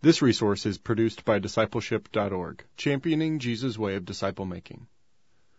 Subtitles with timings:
[0.00, 4.86] This resource is produced by discipleship.org, championing Jesus' way of disciple making.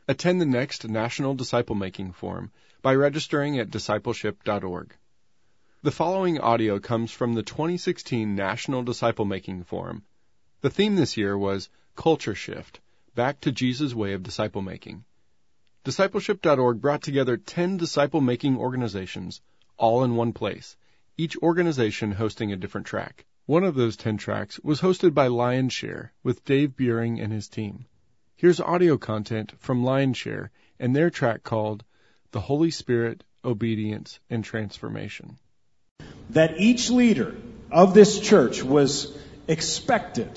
[0.08, 4.96] Attend the next National Disciple Making Forum by registering at discipleship.org.
[5.83, 10.05] The following audio comes from the 2016 National Disciple Making Forum.
[10.62, 12.80] The theme this year was Culture Shift
[13.16, 15.04] Back to Jesus' Way of Disciple Making.
[15.84, 19.42] Discipleship.org brought together 10 disciple making organizations,
[19.76, 20.78] all in one place,
[21.18, 23.26] each organization hosting a different track.
[23.50, 27.86] One of those 10 tracks was hosted by Lionshare with Dave Buehring and his team.
[28.36, 31.83] Here's audio content from Lionshare and their track called
[32.30, 35.39] The Holy Spirit, Obedience, and Transformation.
[36.30, 37.33] That each leader
[37.72, 40.30] of this church was expected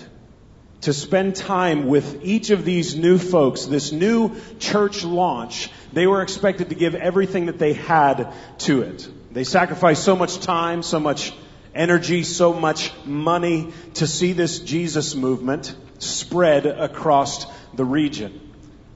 [0.81, 5.69] to spend time with each of these new folks, this new church launch.
[5.93, 9.07] They were expected to give everything that they had to it.
[9.31, 11.35] They sacrificed so much time, so much
[11.75, 18.41] energy, so much money to see this Jesus movement spread across the region.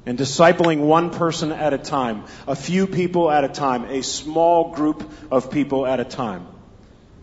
[0.05, 4.73] And discipling one person at a time, a few people at a time, a small
[4.73, 6.47] group of people at a time.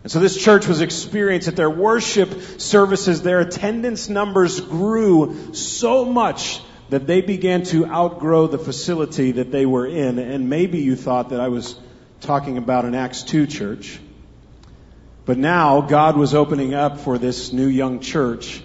[0.03, 6.03] And so this church was experienced at their worship services, their attendance numbers grew so
[6.03, 10.19] much that they began to outgrow the facility that they were in.
[10.19, 11.79] And maybe you thought that I was
[12.19, 13.99] talking about an Acts 2 church.
[15.25, 18.61] But now God was opening up for this new young church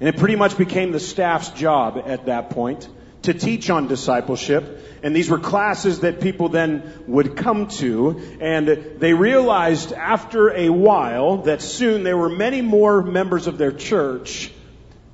[0.00, 2.88] And it pretty much became the staff's job at that point
[3.22, 4.82] to teach on discipleship.
[5.02, 8.20] And these were classes that people then would come to.
[8.40, 8.66] And
[8.98, 14.50] they realized after a while that soon there were many more members of their church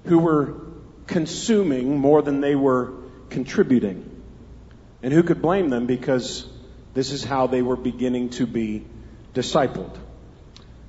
[0.05, 0.55] who were
[1.07, 2.93] consuming more than they were
[3.29, 4.23] contributing.
[5.03, 6.49] And who could blame them because
[6.95, 8.85] this is how they were beginning to be
[9.35, 9.99] discipled.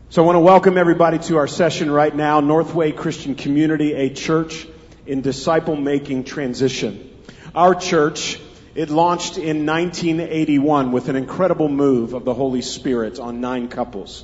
[0.09, 4.09] So I want to welcome everybody to our session right now, Northway Christian Community, a
[4.09, 4.66] church
[5.06, 7.13] in disciple making transition.
[7.53, 8.40] Our church,
[8.73, 14.23] it launched in 1981 with an incredible move of the Holy Spirit on nine couples.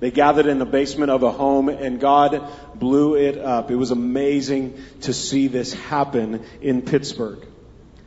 [0.00, 3.70] They gathered in the basement of a home and God blew it up.
[3.70, 7.38] It was amazing to see this happen in Pittsburgh.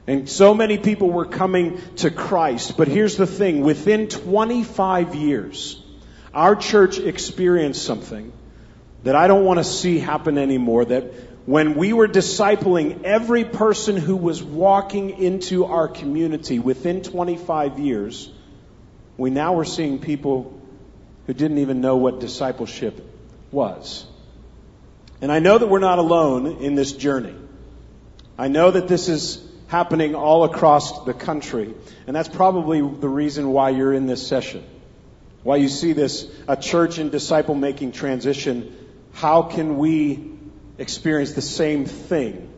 [0.06, 2.78] And so many people were coming to Christ.
[2.78, 5.82] But here's the thing, within 25 years,
[6.36, 8.32] our church experienced something
[9.04, 10.86] that I don't want to see happen anymore.
[10.86, 11.04] That
[11.46, 18.30] when we were discipling every person who was walking into our community within 25 years,
[19.18, 20.60] we now were seeing people
[21.26, 23.02] who didn't even know what discipleship
[23.52, 24.06] was.
[25.22, 27.36] And I know that we're not alone in this journey.
[28.38, 31.74] I know that this is happening all across the country.
[32.06, 34.64] And that's probably the reason why you're in this session.
[35.46, 38.76] Why you see this, a church in disciple making transition,
[39.14, 40.32] how can we
[40.80, 42.50] experience the same thing?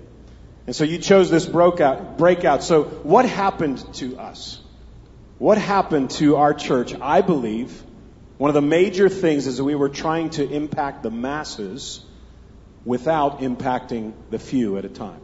[0.68, 2.64] And so you chose this breakout, breakout.
[2.64, 4.62] So what happened to us?
[5.38, 6.96] What happened to our church?
[7.00, 7.84] I believe
[8.38, 12.04] One of the major things is that we were trying to impact the masses
[12.86, 15.20] without impacting the few at a time.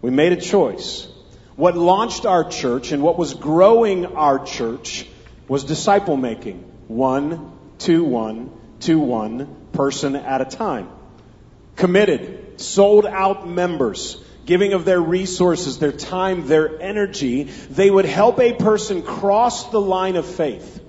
[0.00, 1.08] We made a choice.
[1.56, 5.06] What launched our church and what was growing our church
[5.48, 6.58] was disciple making.
[6.88, 8.50] One, to one,
[8.80, 10.88] to one person at a time.
[11.76, 17.44] Committed, sold out members, giving of their resources, their time, their energy.
[17.44, 20.80] They would help a person cross the line of faith.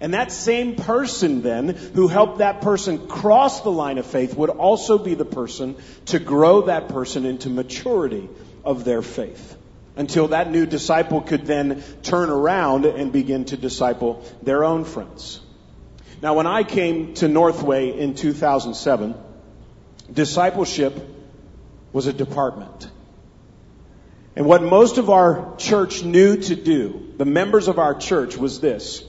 [0.00, 4.50] And that same person then, who helped that person cross the line of faith, would
[4.50, 5.76] also be the person
[6.06, 8.28] to grow that person into maturity
[8.64, 9.56] of their faith.
[9.94, 15.40] Until that new disciple could then turn around and begin to disciple their own friends.
[16.22, 19.14] Now, when I came to Northway in 2007,
[20.12, 20.94] discipleship
[21.92, 22.88] was a department.
[24.34, 28.60] And what most of our church knew to do, the members of our church, was
[28.60, 29.04] this.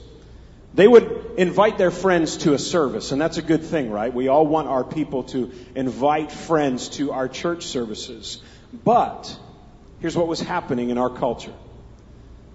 [0.74, 4.12] They would invite their friends to a service, and that's a good thing, right?
[4.12, 8.42] We all want our people to invite friends to our church services.
[8.84, 9.38] But
[10.04, 11.54] here's what was happening in our culture.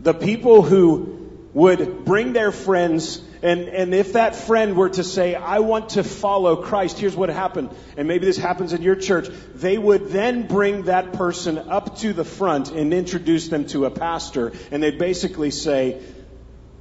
[0.01, 5.33] The people who would bring their friends, and, and if that friend were to say,
[5.33, 7.71] I want to follow Christ, here's what happened.
[7.97, 9.29] And maybe this happens in your church.
[9.55, 13.89] They would then bring that person up to the front and introduce them to a
[13.89, 16.03] pastor, and they'd basically say,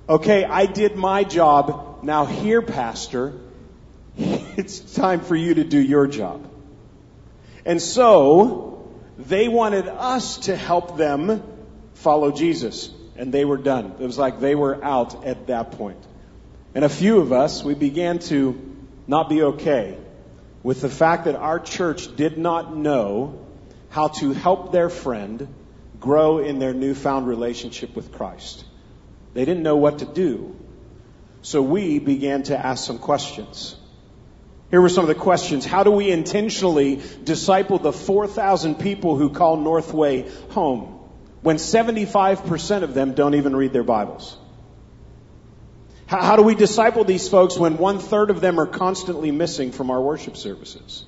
[0.07, 2.01] Okay, I did my job.
[2.03, 3.33] Now here, pastor,
[4.19, 6.47] it's time for you to do your job.
[7.65, 8.78] And so,
[9.19, 11.43] they wanted us to help them
[11.95, 12.91] follow Jesus.
[13.17, 13.97] And they were done.
[13.99, 15.99] It was like they were out at that point.
[16.73, 18.77] And a few of us, we began to
[19.09, 19.99] not be okay
[20.63, 23.45] with the fact that our church did not know
[23.91, 25.53] how to help their friend
[25.99, 28.65] grow in their newfound relationship with Christ.
[29.35, 30.55] They didn't know what to do.
[31.43, 33.75] So we began to ask some questions.
[34.71, 35.65] Here were some of the questions.
[35.65, 40.99] How do we intentionally disciple the 4,000 people who call Northway home
[41.41, 44.37] when 75% of them don't even read their Bibles?
[46.07, 49.73] How, how do we disciple these folks when one third of them are constantly missing
[49.73, 51.05] from our worship services?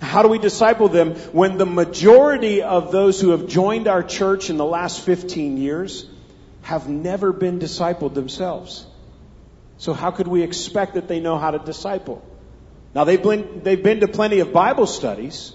[0.00, 4.50] How do we disciple them when the majority of those who have joined our church
[4.50, 6.06] in the last 15 years
[6.62, 8.86] have never been discipled themselves?
[9.78, 12.22] So how could we expect that they know how to disciple?
[12.94, 15.52] Now they've been, they've been to plenty of Bible studies,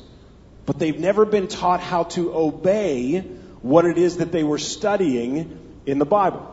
[0.65, 3.19] but they've never been taught how to obey
[3.61, 6.49] what it is that they were studying in the Bible.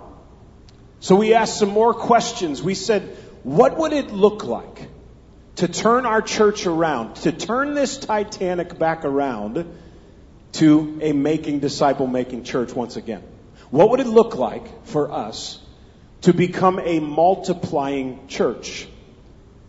[1.01, 2.63] So we asked some more questions.
[2.63, 3.03] We said,
[3.43, 4.89] what would it look like
[5.57, 9.67] to turn our church around, to turn this Titanic back around
[10.53, 13.23] to a making disciple making church once again?
[13.71, 15.61] What would it look like for us
[16.23, 18.87] to become a multiplying church?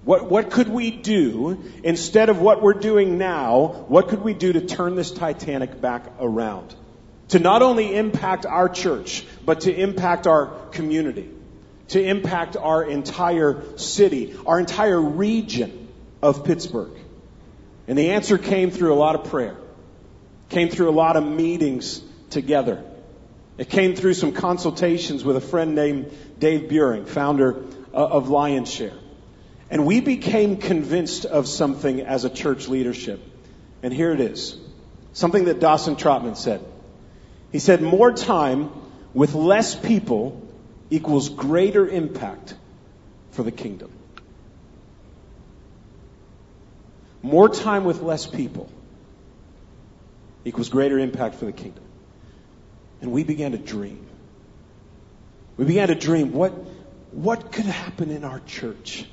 [0.03, 3.85] What, what could we do instead of what we're doing now?
[3.87, 6.75] What could we do to turn this Titanic back around?
[7.31, 11.29] to not only impact our church, but to impact our community,
[11.87, 15.87] to impact our entire city, our entire region
[16.21, 16.91] of Pittsburgh.
[17.87, 19.55] And the answer came through a lot of prayer,
[20.49, 22.01] came through a lot of meetings
[22.31, 22.83] together.
[23.57, 27.63] It came through some consultations with a friend named Dave Buehring, founder
[27.93, 28.97] uh, of Lionshare.
[29.71, 33.23] And we became convinced of something as a church leadership.
[33.81, 34.57] And here it is.
[35.13, 36.63] Something that Dawson Trotman said.
[37.53, 38.69] He said more time
[39.13, 40.45] with less people
[40.89, 42.53] equals greater impact
[43.31, 43.91] for the kingdom.
[47.21, 48.69] More time with less people
[50.43, 51.83] equals greater impact for the kingdom.
[52.99, 54.05] And we began to dream.
[55.55, 56.51] We began to dream what,
[57.11, 59.05] what could happen in our church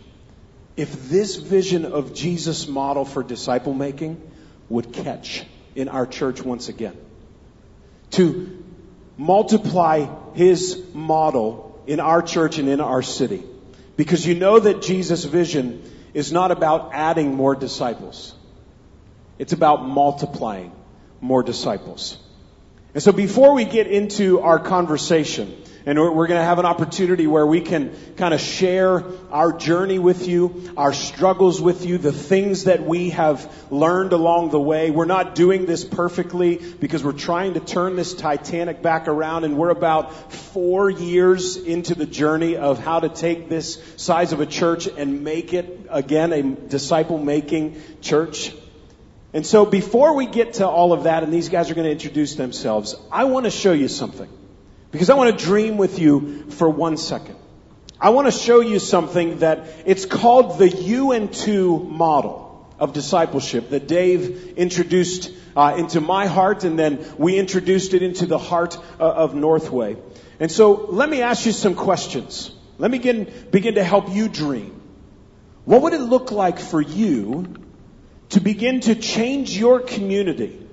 [0.78, 4.22] if this vision of Jesus' model for disciple making
[4.68, 5.44] would catch
[5.74, 6.96] in our church once again
[8.12, 8.64] to
[9.16, 13.42] multiply his model in our church and in our city.
[13.96, 15.82] Because you know that Jesus' vision
[16.14, 18.32] is not about adding more disciples.
[19.36, 20.70] It's about multiplying
[21.20, 22.18] more disciples.
[22.94, 27.26] And so before we get into our conversation, and we're, going to have an opportunity
[27.26, 32.12] where we can kind of share our journey with you, our struggles with you, the
[32.12, 34.90] things that we have learned along the way.
[34.90, 39.56] We're not doing this perfectly because we're trying to turn this Titanic back around and
[39.56, 44.46] we're about four years into the journey of how to take this size of a
[44.46, 48.52] church and make it again a disciple making church.
[49.32, 51.92] And so before we get to all of that and these guys are going to
[51.92, 54.28] introduce themselves, I want to show you something.
[54.90, 57.36] Because I want to dream with you for one second.
[58.00, 62.92] I want to show you something that it's called the U and two model of
[62.92, 68.38] discipleship that Dave introduced uh, into my heart, and then we introduced it into the
[68.38, 69.96] heart uh, of Northway.
[70.38, 72.52] And so, let me ask you some questions.
[72.78, 74.80] Let me begin, begin to help you dream.
[75.64, 77.56] What would it look like for you
[78.30, 80.64] to begin to change your community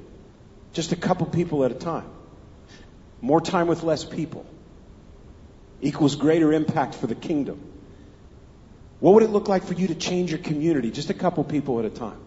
[0.74, 2.06] just a couple people at a time?
[3.22, 4.46] More time with less people
[5.82, 7.60] equals greater impact for the kingdom.
[9.00, 11.80] What would it look like for you to change your community just a couple people
[11.80, 12.18] at a time?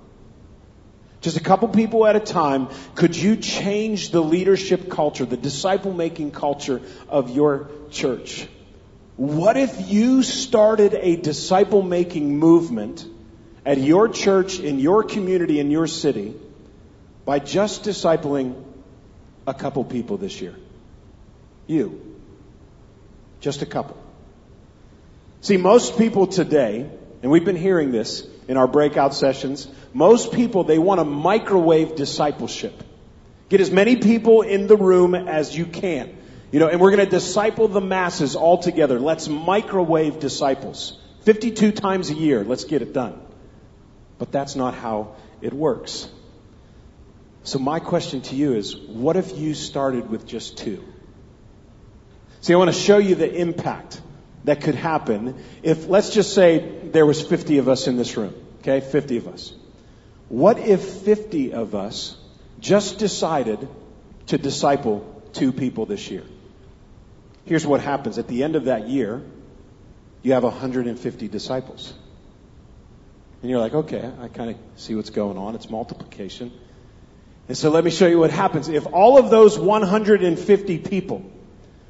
[1.20, 5.92] Just a couple people at a time, could you change the leadership culture, the disciple
[5.92, 8.46] making culture of your church?
[9.16, 13.04] What if you started a disciple making movement
[13.66, 16.36] at your church, in your community, in your city,
[17.24, 18.62] by just discipling
[19.44, 20.54] a couple people this year?
[21.68, 22.16] You.
[23.40, 23.96] Just a couple.
[25.42, 26.90] See, most people today,
[27.22, 31.94] and we've been hearing this in our breakout sessions, most people, they want to microwave
[31.94, 32.82] discipleship.
[33.48, 36.16] Get as many people in the room as you can.
[36.50, 38.98] You know, and we're going to disciple the masses all together.
[38.98, 40.98] Let's microwave disciples.
[41.22, 42.42] 52 times a year.
[42.42, 43.20] Let's get it done.
[44.18, 46.08] But that's not how it works.
[47.44, 50.82] So my question to you is, what if you started with just two?
[52.48, 54.00] See, I want to show you the impact
[54.44, 58.32] that could happen if, let's just say, there was 50 of us in this room.
[58.60, 59.52] Okay, 50 of us.
[60.30, 62.16] What if 50 of us
[62.58, 63.68] just decided
[64.28, 66.22] to disciple two people this year?
[67.44, 68.16] Here's what happens.
[68.16, 69.22] At the end of that year,
[70.22, 71.92] you have 150 disciples.
[73.42, 75.54] And you're like, okay, I kind of see what's going on.
[75.54, 76.50] It's multiplication.
[77.46, 78.70] And so let me show you what happens.
[78.70, 81.30] If all of those 150 people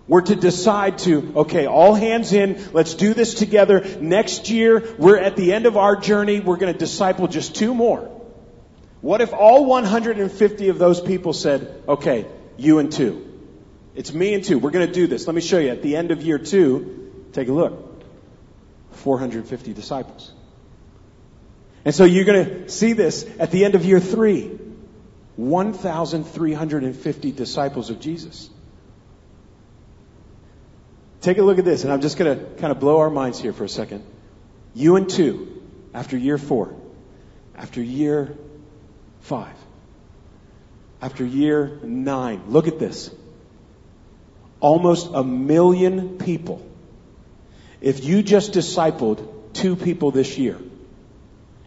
[0.08, 3.84] we're to decide to, okay, all hands in, let's do this together.
[4.00, 7.74] Next year, we're at the end of our journey, we're going to disciple just two
[7.74, 8.10] more.
[9.02, 13.24] What if all 150 of those people said, okay, you and two?
[13.94, 14.58] It's me and two.
[14.58, 15.26] We're going to do this.
[15.26, 15.68] Let me show you.
[15.68, 18.02] At the end of year two, take a look.
[18.92, 20.32] 450 disciples.
[21.84, 24.58] And so you're going to see this at the end of year three.
[25.36, 28.50] 1,350 disciples of Jesus.
[31.20, 33.40] Take a look at this, and I'm just going to kind of blow our minds
[33.40, 34.04] here for a second.
[34.74, 36.74] You and two, after year four,
[37.56, 38.36] after year
[39.22, 39.56] five,
[41.02, 43.10] after year nine, look at this.
[44.60, 46.64] Almost a million people.
[47.80, 50.58] If you just discipled two people this year,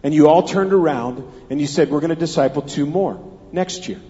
[0.04, 3.20] and you all turned around and you said, we're going to disciple two more
[3.52, 4.02] next year,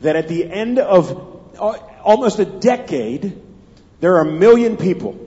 [0.00, 3.40] that at the end of uh, almost a decade,
[4.04, 5.18] there are a million people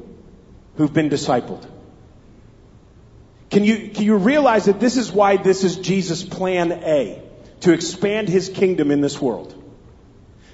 [0.75, 1.67] who've been discipled.
[3.50, 7.24] Can you, can you realize that this is why this is Jesus' plan A?
[7.62, 9.55] To expand his kingdom in this world.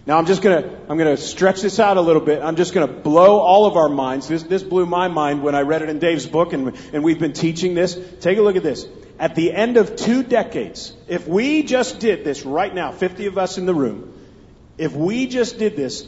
[0.05, 2.41] Now I'm just gonna, I'm gonna stretch this out a little bit.
[2.41, 4.29] I'm just gonna blow all of our minds.
[4.29, 7.19] This, this blew my mind when I read it in Dave's book and, and we've
[7.19, 7.99] been teaching this.
[8.21, 8.87] Take a look at this.
[9.19, 13.37] At the end of two decades, if we just did this right now, 50 of
[13.37, 14.13] us in the room,
[14.77, 16.07] if we just did this,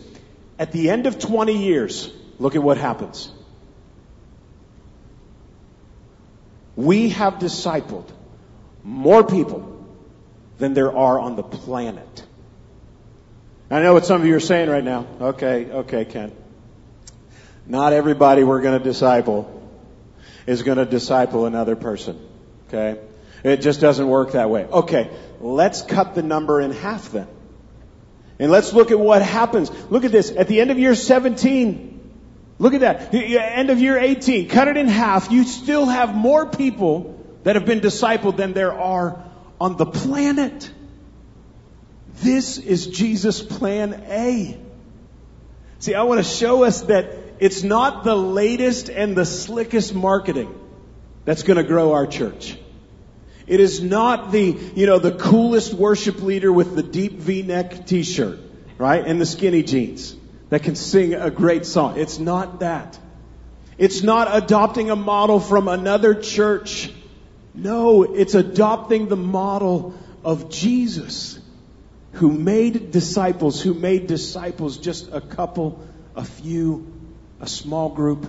[0.58, 3.32] at the end of 20 years, look at what happens.
[6.76, 8.10] We have discipled
[8.84, 9.72] more people
[10.58, 12.26] than there are on the planet.
[13.70, 15.08] I know what some of you are saying right now.
[15.20, 16.32] Okay, okay, Ken.
[17.66, 19.52] Not everybody we're going to disciple
[20.46, 22.20] is going to disciple another person.
[22.68, 23.00] Okay?
[23.44, 24.66] It just doesn't work that way.
[24.66, 25.10] Okay,
[25.40, 27.28] let's cut the number in half then.
[28.39, 29.72] And let's look at what happens.
[29.89, 30.32] Look at this.
[30.32, 32.12] At the end of year 17,
[32.60, 33.13] look at that.
[33.13, 35.32] Uh, end of year 18, cut it in half.
[35.32, 39.24] You still have more people that have been discipled than there are
[39.60, 40.70] on the planet.
[42.15, 44.60] This is Jesus' plan A.
[45.80, 50.54] See, I want to show us that it's not the latest and the slickest marketing
[51.25, 52.58] that's going to grow our church.
[53.48, 58.40] It is not the, you know, the coolest worship leader with the deep V-neck t-shirt,
[58.78, 59.06] right?
[59.06, 60.16] And the skinny jeans
[60.50, 62.00] that can sing a great song.
[62.00, 62.98] It's not that.
[63.78, 66.92] It's not adopting a model from another church.
[67.54, 71.40] No, it's adopting the model of Jesus
[72.14, 75.86] who made disciples, who made disciples just a couple,
[76.16, 76.92] a few,
[77.42, 78.25] a small group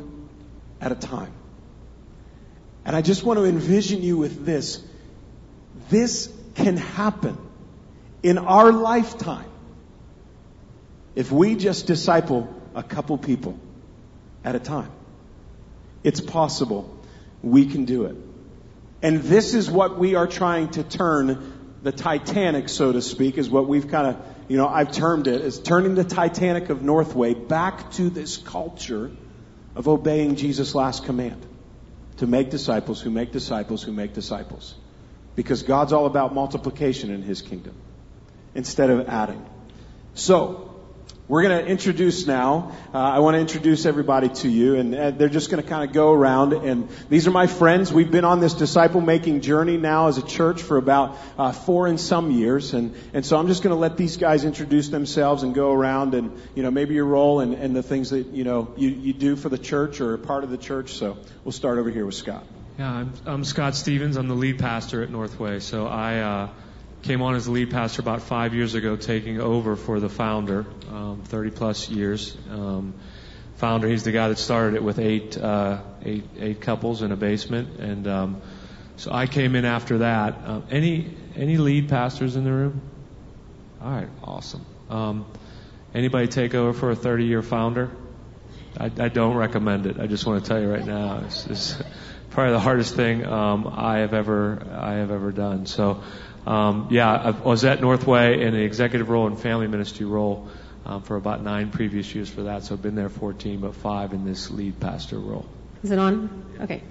[0.80, 1.32] at a time.
[2.84, 4.82] And I just want to envision you with this.
[5.88, 7.38] This can happen
[8.22, 9.50] in our lifetime
[11.14, 13.58] if we just disciple a couple people
[14.44, 14.90] at a time.
[16.02, 16.92] It's possible.
[17.42, 18.16] We can do it.
[19.02, 21.52] And this is what we are trying to turn
[21.82, 24.16] the Titanic, so to speak, is what we've kind of,
[24.48, 29.10] you know, I've termed it, is turning the Titanic of Northway back to this culture
[29.74, 31.44] of obeying Jesus' last command
[32.16, 34.74] to make disciples who make disciples who make disciples.
[35.36, 37.74] Because God's all about multiplication in His kingdom
[38.54, 39.44] instead of adding.
[40.14, 40.66] So,
[41.28, 42.70] we're going to introduce now.
[42.94, 45.82] Uh, I want to introduce everybody to you, and uh, they're just going to kind
[45.82, 46.52] of go around.
[46.52, 47.92] And these are my friends.
[47.92, 51.88] We've been on this disciple making journey now as a church for about uh, four
[51.88, 55.42] and some years, and and so I'm just going to let these guys introduce themselves
[55.42, 58.44] and go around, and you know maybe your role and, and the things that you
[58.44, 60.92] know you, you do for the church or a part of the church.
[60.92, 62.46] So we'll start over here with Scott.
[62.78, 64.16] Yeah, I'm, I'm Scott Stevens.
[64.16, 65.60] I'm the lead pastor at Northway.
[65.60, 66.18] So I.
[66.18, 66.48] Uh,
[67.06, 71.22] came on as lead pastor about five years ago, taking over for the founder, um,
[71.24, 72.36] 30 plus years.
[72.50, 72.94] Um,
[73.56, 77.16] founder, he's the guy that started it with eight, uh, eight, eight couples in a
[77.16, 78.42] basement, and um,
[78.96, 80.34] so I came in after that.
[80.44, 82.80] Um, any any lead pastors in the room?
[83.80, 84.64] All right, awesome.
[84.88, 85.26] Um,
[85.94, 87.90] anybody take over for a 30 year founder?
[88.78, 90.00] I, I don't recommend it.
[90.00, 91.82] I just want to tell you right now, it's, it's
[92.36, 95.66] probably the hardest thing um, I have ever I have ever done.
[95.66, 96.02] So.
[96.46, 100.46] Um, yeah, I was at Northway in an executive role and family ministry role
[100.84, 102.62] um, for about nine previous years for that.
[102.62, 105.44] So I've been there 14, but five in this lead pastor role.
[105.82, 106.44] Is it on?
[106.60, 106.82] Okay.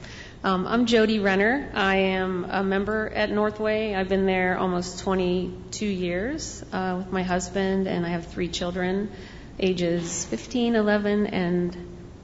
[0.44, 1.72] Um, I'm Jody Renner.
[1.74, 3.96] I am a member at Northway.
[3.96, 9.10] I've been there almost 22 years uh, with my husband, and I have three children,
[9.58, 11.78] ages 15, 11, and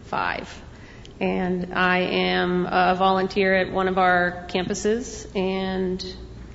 [0.04, 0.62] 5.
[1.22, 6.04] And I am a volunteer at one of our campuses, and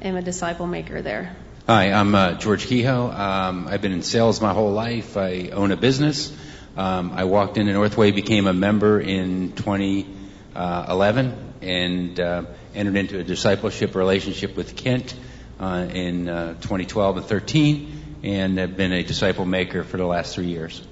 [0.02, 1.36] am a disciple maker there.
[1.68, 3.12] Hi, I'm uh, George Kehoe.
[3.12, 5.16] Um, I've been in sales my whole life.
[5.16, 6.36] I own a business.
[6.76, 12.42] Um, I walked into Northway, became a member in 2011, and uh,
[12.74, 15.14] entered into a discipleship relationship with Kent
[15.60, 20.34] uh, in uh, 2012 and 13, and have been a disciple maker for the last
[20.34, 20.82] three years.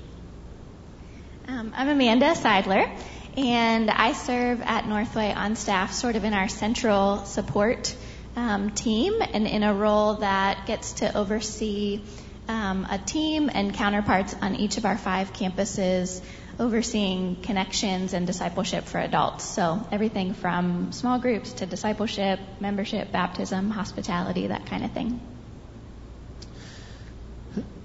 [1.49, 2.97] Um, I'm Amanda Seidler,
[3.37, 7.95] and I serve at Northway on staff, sort of in our central support
[8.37, 12.03] um, team and in a role that gets to oversee
[12.49, 16.21] um, a team and counterparts on each of our five campuses
[16.59, 19.45] overseeing connections and discipleship for adults.
[19.45, 25.21] So everything from small groups to discipleship, membership, baptism, hospitality, that kind of thing.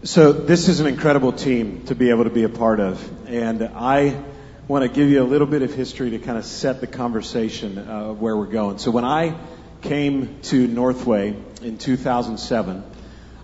[0.04, 3.28] So this is an incredible team to be able to be a part of.
[3.28, 4.24] And I
[4.70, 7.80] want to give you a little bit of history to kind of set the conversation
[7.80, 8.78] uh, where we're going.
[8.78, 9.36] So when I
[9.82, 12.84] came to Northway in 2007,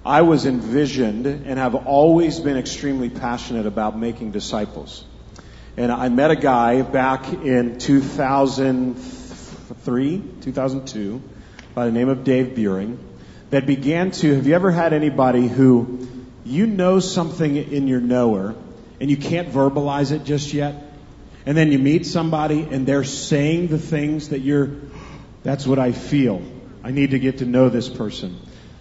[0.06, 5.04] I was envisioned and have always been extremely passionate about making disciples.
[5.78, 11.22] And I met a guy back in 2003, 2002,
[11.74, 13.00] by the name of Dave Buehring,
[13.50, 16.08] that began to, have you ever had anybody who
[16.44, 18.54] you know something in your knower
[19.02, 20.85] and you can't verbalize it just yet?
[21.46, 24.70] And then you meet somebody and they're saying the things that you're
[25.46, 26.42] that's what I feel.
[26.84, 28.40] I need to get to know this person.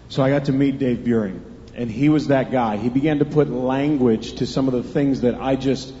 [0.09, 1.41] So I got to meet Dave Buehring,
[1.75, 2.77] and he was that guy.
[2.77, 5.93] He began to put language to some of the things that I just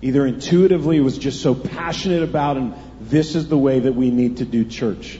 [0.00, 4.38] either intuitively was just so passionate about, and this is the way that we need
[4.38, 5.18] to do church.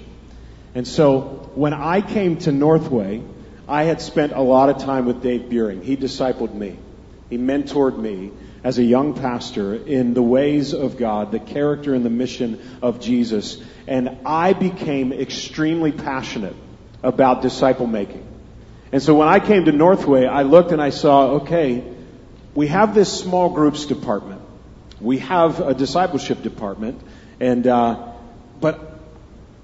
[0.74, 3.22] And so when I came to Northway,
[3.66, 5.82] I had spent a lot of time with Dave Buehring.
[5.82, 6.78] He discipled me.
[7.28, 8.30] He mentored me
[8.64, 13.00] as a young pastor in the ways of God, the character and the mission of
[13.00, 13.62] Jesus.
[13.86, 16.56] And I became extremely passionate
[17.02, 18.26] about disciple making.
[18.90, 21.84] And so when I came to Northway, I looked and I saw, okay,
[22.54, 24.42] we have this small groups department.
[25.00, 27.00] We have a discipleship department.
[27.38, 28.12] And, uh,
[28.60, 28.98] but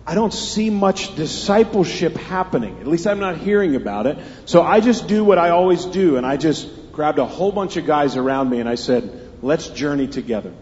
[0.06, 2.78] I don't see much discipleship happening.
[2.80, 4.18] At least I'm not hearing about it.
[4.44, 7.76] So I just do what I always do and I just grabbed a whole bunch
[7.76, 10.52] of guys around me and I said, let's journey together.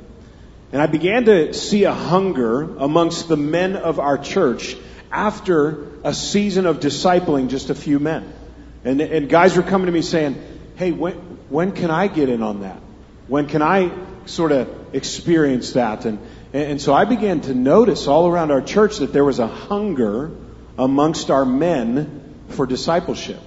[0.73, 4.77] And I began to see a hunger amongst the men of our church
[5.11, 8.33] after a season of discipling just a few men.
[8.85, 10.43] And, and guys were coming to me saying,
[10.77, 11.15] hey, when,
[11.51, 12.81] when can I get in on that?
[13.29, 13.93] When can I
[14.25, 16.07] sort of experience that?
[16.07, 16.19] And,
[16.53, 20.33] and so I began to notice all around our church that there was a hunger
[20.79, 23.41] amongst our men for discipleship.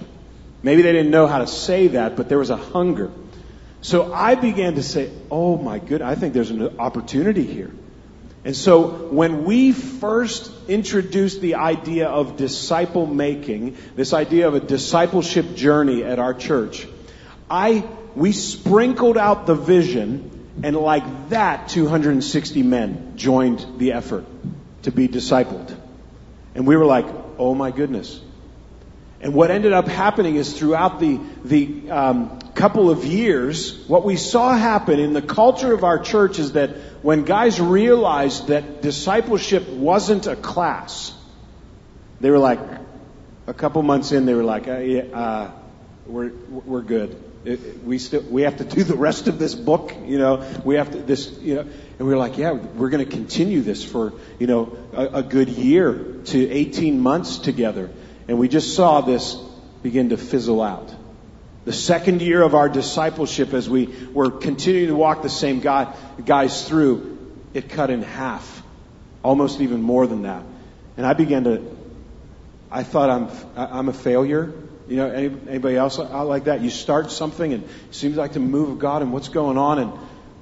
[0.66, 3.12] Maybe they didn't know how to say that, but there was a hunger.
[3.82, 7.70] So I began to say, oh my goodness, I think there's an opportunity here.
[8.44, 14.60] And so when we first introduced the idea of disciple making, this idea of a
[14.60, 16.88] discipleship journey at our church,
[17.48, 20.32] I, we sprinkled out the vision
[20.64, 24.24] And like that, 260 men joined the effort
[24.82, 25.76] to be discipled.
[26.56, 27.06] And we were like,
[27.38, 28.20] oh my goodness.
[29.20, 34.16] And what ended up happening is throughout the, the um, couple of years, what we
[34.16, 36.70] saw happen in the culture of our church is that
[37.02, 41.14] when guys realized that discipleship wasn't a class,
[42.20, 42.60] they were like,
[43.46, 45.50] a couple months in, they were like, uh, yeah, uh,
[46.06, 47.22] we're, we're good.
[47.44, 50.74] It, we still, we have to do the rest of this book, you know, we
[50.74, 53.84] have to, this, you know, and we were like, yeah, we're going to continue this
[53.84, 57.88] for, you know, a, a good year to 18 months together.
[58.28, 59.36] And we just saw this
[59.82, 60.92] begin to fizzle out.
[61.64, 65.94] The second year of our discipleship as we were continuing to walk the same guy,
[66.24, 67.18] guys through,
[67.54, 68.62] it cut in half.
[69.22, 70.44] Almost even more than that.
[70.96, 71.76] And I began to,
[72.70, 74.52] I thought I'm, I'm a failure.
[74.88, 76.60] You know, anybody else out like that?
[76.60, 79.80] You start something and it seems like the move of God and what's going on
[79.80, 79.92] and,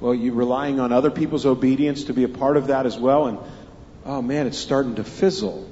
[0.00, 3.28] well, you're relying on other people's obedience to be a part of that as well
[3.28, 3.38] and,
[4.04, 5.70] oh man, it's starting to fizzle.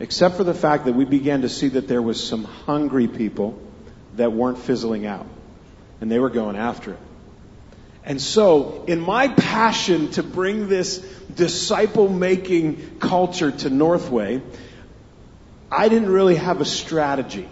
[0.00, 3.60] Except for the fact that we began to see that there was some hungry people
[4.16, 5.26] that weren't fizzling out.
[6.00, 6.98] And they were going after it.
[8.04, 10.98] And so, in my passion to bring this
[11.34, 14.40] disciple making culture to Northway,
[15.70, 17.48] I didn't really have a strategy.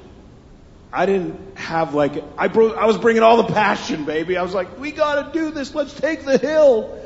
[0.92, 4.38] I didn't have like, I, bro- I was bringing all the passion, baby.
[4.38, 5.74] I was like, we gotta do this.
[5.74, 7.02] Let's take the hill.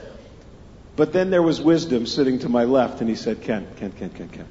[0.94, 4.10] But then there was wisdom sitting to my left and he said, Ken, Ken, Ken,
[4.10, 4.46] Ken, Ken.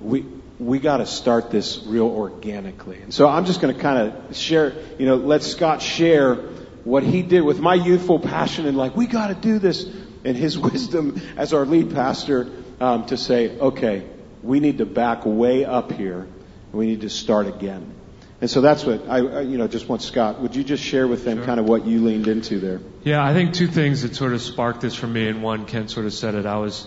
[0.00, 0.24] We,
[0.58, 3.00] we gotta start this real organically.
[3.02, 6.36] And so I'm just gonna kind of share, you know, let Scott share
[6.84, 9.84] what he did with my youthful passion and like, we gotta do this
[10.24, 14.06] and his wisdom as our lead pastor, um, to say, okay,
[14.42, 16.26] we need to back way up here
[16.72, 17.94] we need to start again.
[18.40, 21.24] And so that's what I, you know, just want Scott, would you just share with
[21.24, 21.46] them sure.
[21.46, 22.80] kind of what you leaned into there?
[23.04, 25.88] Yeah, I think two things that sort of sparked this for me, and one, Ken
[25.88, 26.46] sort of said it.
[26.46, 26.86] I was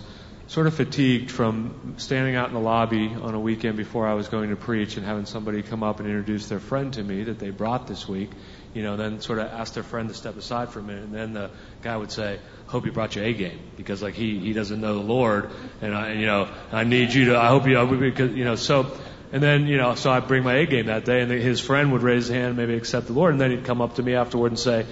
[0.54, 4.28] sort of fatigued from standing out in the lobby on a weekend before I was
[4.28, 7.40] going to preach and having somebody come up and introduce their friend to me that
[7.40, 8.30] they brought this week.
[8.76, 11.14] You know, then sort of ask their friend to step aside for a minute, and
[11.14, 11.50] then the
[11.82, 14.94] guy would say, "Hope you brought your A game," because like he he doesn't know
[14.94, 15.50] the Lord,
[15.82, 17.40] and I you know I need you to.
[17.40, 18.92] I hope you because you know so
[19.32, 21.92] and then, you know, so I'd bring my A game that day, and his friend
[21.94, 24.14] would raise his hand maybe accept the Lord, and then he'd come up to me
[24.14, 24.86] afterward and say,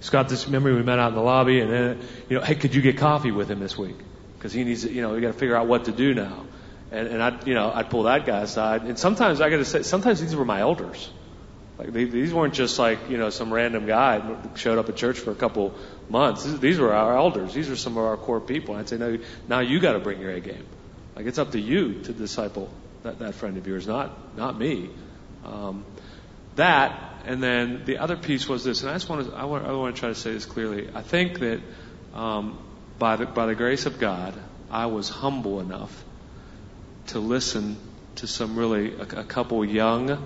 [0.00, 2.74] Scott, this memory we met out in the lobby, and then, you know, hey, could
[2.74, 3.94] you get coffee with him this week?
[4.44, 6.44] Because he needs, to, you know, we got to figure out what to do now.
[6.92, 9.64] And, and I, you know, I'd pull that guy aside, and sometimes I got to
[9.64, 11.10] say, sometimes these were my elders.
[11.78, 15.18] Like they, these weren't just like you know some random guy showed up at church
[15.18, 15.74] for a couple
[16.10, 16.44] months.
[16.44, 17.54] These, these were our elders.
[17.54, 18.74] These are some of our core people.
[18.74, 19.16] I'd say, no,
[19.48, 20.66] now you got to bring your A game.
[21.16, 22.68] Like it's up to you to disciple
[23.02, 24.90] that, that friend of yours, not not me.
[25.46, 25.86] Um,
[26.56, 29.64] that, and then the other piece was this, and I just want to I want,
[29.64, 30.90] I want to try to say this clearly.
[30.94, 31.62] I think that
[32.12, 32.58] um,
[32.98, 34.34] by the by the grace of God,
[34.70, 36.04] I was humble enough
[37.08, 37.76] to listen
[38.16, 40.24] to some really a, a couple young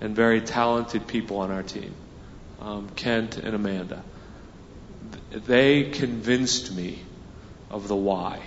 [0.00, 1.94] and very talented people on our team,
[2.60, 4.02] um, Kent and Amanda.
[5.30, 7.00] They convinced me
[7.70, 8.42] of the why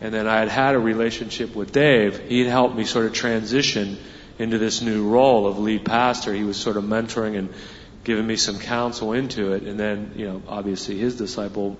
[0.00, 2.18] and then I had had a relationship with Dave.
[2.28, 3.98] He'd helped me sort of transition
[4.38, 6.32] into this new role of lead pastor.
[6.32, 7.52] He was sort of mentoring and
[8.02, 9.64] giving me some counsel into it.
[9.64, 11.78] And then, you know, obviously his disciple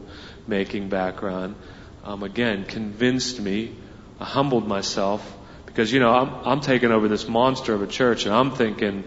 [0.51, 1.55] making background,
[2.05, 3.75] um, again, convinced me,
[4.19, 5.25] I humbled myself
[5.65, 9.05] because, you know, I'm, I'm taking over this monster of a church and I'm thinking,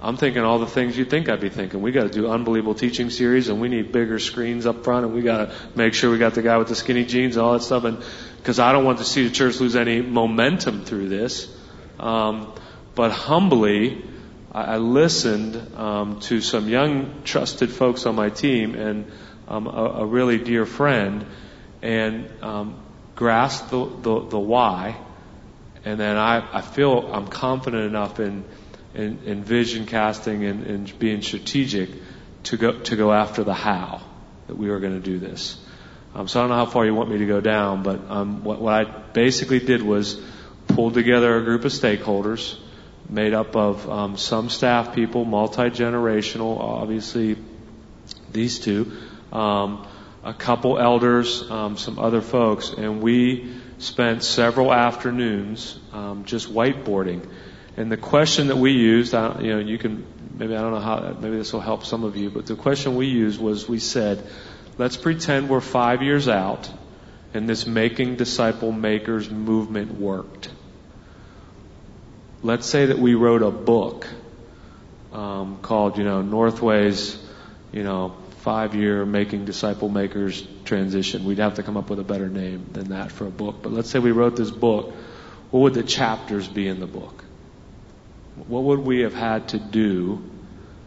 [0.00, 1.80] I'm thinking all the things you think I'd be thinking.
[1.80, 5.14] We got to do unbelievable teaching series, and we need bigger screens up front, and
[5.14, 7.54] we got to make sure we got the guy with the skinny jeans and all
[7.54, 7.84] that stuff.
[7.84, 8.04] And
[8.36, 11.48] because I don't want to see the church lose any momentum through this.
[11.98, 12.52] Um,
[12.94, 14.04] but humbly,
[14.52, 19.10] I, I listened um, to some young, trusted folks on my team and
[19.48, 21.26] um, a, a, really dear friend,
[21.82, 22.80] and um,
[23.14, 24.96] grasped the, the, the why.
[25.84, 28.44] And then I, I feel I'm confident enough in
[28.94, 31.90] in, in vision casting and, and being strategic
[32.44, 34.00] to go to go after the how
[34.46, 35.60] that we are going to do this.
[36.14, 38.44] Um, so I don't know how far you want me to go down, but um,
[38.44, 40.20] what, what I basically did was
[40.68, 42.56] pull together a group of stakeholders
[43.08, 47.36] made up of um, some staff people, multi generational, obviously
[48.30, 48.92] these two,
[49.34, 49.86] um,
[50.22, 57.28] a couple elders, um, some other folks, and we spent several afternoons um, just whiteboarding.
[57.76, 60.80] And the question that we used, I, you know, you can maybe I don't know
[60.80, 63.80] how maybe this will help some of you, but the question we used was we
[63.80, 64.24] said
[64.76, 66.68] Let's pretend we're five years out
[67.32, 70.50] and this making disciple makers movement worked.
[72.42, 74.08] Let's say that we wrote a book
[75.12, 77.16] um, called, you know, Northway's,
[77.70, 81.24] you know, five year making disciple makers transition.
[81.24, 83.62] We'd have to come up with a better name than that for a book.
[83.62, 84.92] But let's say we wrote this book.
[85.50, 87.24] What would the chapters be in the book?
[88.46, 90.22] What would we have had to do?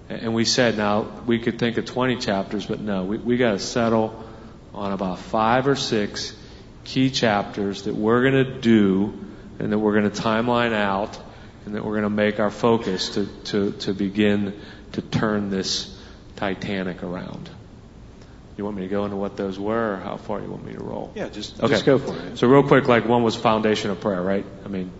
[0.07, 3.53] And we said, now we could think of 20 chapters, but no, we, we got
[3.53, 4.23] to settle
[4.71, 6.35] on about five or six
[6.83, 9.17] key chapters that we're going to do
[9.57, 11.17] and that we're going to timeline out
[11.65, 15.96] and that we're going to make our focus to, to, to begin to turn this
[16.37, 17.49] Titanic around.
[18.57, 20.73] You want me to go into what those were, or how far you want me
[20.73, 21.11] to roll?
[21.15, 21.67] Yeah, just, Okay.
[21.67, 22.37] just go for it.
[22.37, 24.45] So real quick, like one was foundation of prayer, right?
[24.65, 24.91] I mean,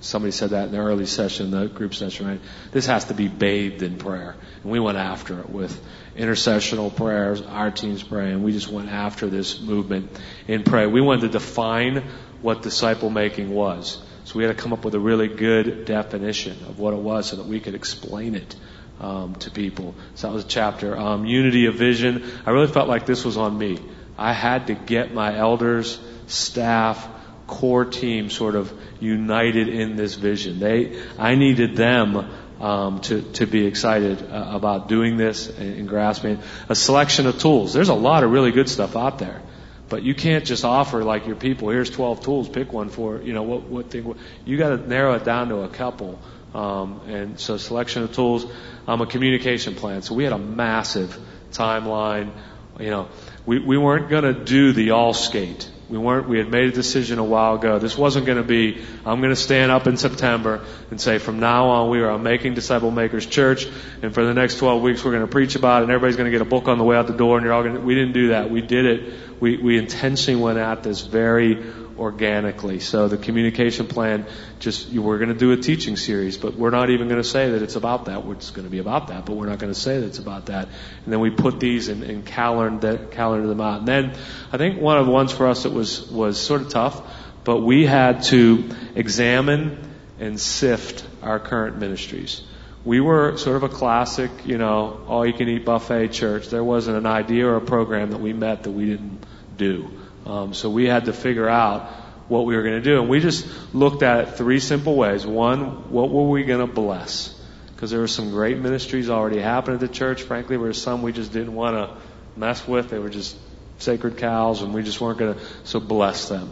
[0.00, 2.40] somebody said that in the early session, the group session, right?
[2.70, 4.36] This has to be bathed in prayer.
[4.62, 5.80] And we went after it with
[6.16, 8.42] intercessional prayers, our teams praying.
[8.44, 10.10] We just went after this movement
[10.46, 10.88] in prayer.
[10.88, 12.04] We wanted to define
[12.42, 14.00] what disciple making was.
[14.24, 17.26] So we had to come up with a really good definition of what it was
[17.26, 18.54] so that we could explain it
[19.00, 19.94] um, to people.
[20.14, 20.96] So that was a chapter.
[20.96, 22.30] Um, unity of vision.
[22.46, 23.78] I really felt like this was on me.
[24.16, 27.08] I had to get my elders, staff,
[27.46, 30.60] core team sort of united in this vision.
[30.60, 35.88] They, I needed them um, to to be excited uh, about doing this and, and
[35.88, 36.38] grasping.
[36.68, 37.72] A selection of tools.
[37.72, 39.40] There's a lot of really good stuff out there.
[39.88, 43.32] But you can't just offer like your people, here's 12 tools, pick one for, you
[43.32, 46.20] know, what, what thing, you gotta narrow it down to a couple.
[46.54, 48.46] Um, and so selection of tools,
[48.90, 50.02] um, a communication plan.
[50.02, 51.16] So we had a massive
[51.52, 52.32] timeline.
[52.80, 53.08] You know,
[53.46, 55.70] we, we weren't gonna do the all skate.
[55.88, 57.78] We weren't, we had made a decision a while ago.
[57.78, 61.90] This wasn't gonna be, I'm gonna stand up in September and say from now on
[61.90, 63.66] we are making disciple makers church
[64.02, 66.42] and for the next 12 weeks we're gonna preach about it and everybody's gonna get
[66.42, 68.28] a book on the way out the door and you're all gonna, we didn't do
[68.30, 68.50] that.
[68.50, 71.54] We did it we, we intentionally went at this very
[72.00, 72.80] organically.
[72.80, 74.26] So the communication plan,
[74.58, 77.50] just we're going to do a teaching series, but we're not even going to say
[77.50, 78.24] that it's about that.
[78.26, 80.46] It's going to be about that, but we're not going to say that it's about
[80.46, 80.68] that.
[81.04, 83.80] And then we put these and, and calendar calendar them out.
[83.80, 84.14] And then
[84.50, 87.02] I think one of the ones for us that was was sort of tough,
[87.44, 89.78] but we had to examine
[90.18, 92.42] and sift our current ministries
[92.82, 96.48] we were sort of a classic, you know, all you can eat buffet church.
[96.48, 99.26] There wasn't an idea or a program that we met that we didn't
[99.58, 99.90] do.
[100.26, 101.90] Um, so we had to figure out
[102.28, 103.00] what we were going to do.
[103.00, 105.26] And we just looked at it three simple ways.
[105.26, 107.36] One, what were we going to bless?
[107.74, 110.22] Because there were some great ministries already happening at the church.
[110.22, 111.96] Frankly, there were some we just didn't want to
[112.38, 112.90] mess with.
[112.90, 113.36] They were just
[113.78, 116.50] sacred cows and we just weren't going to, so bless them.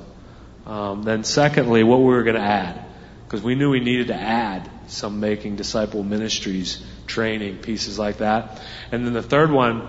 [0.66, 2.84] Um, then secondly, what we were going to add.
[3.24, 8.60] Because we knew we needed to add some making disciple ministries, training, pieces like that.
[8.90, 9.86] And then the third one,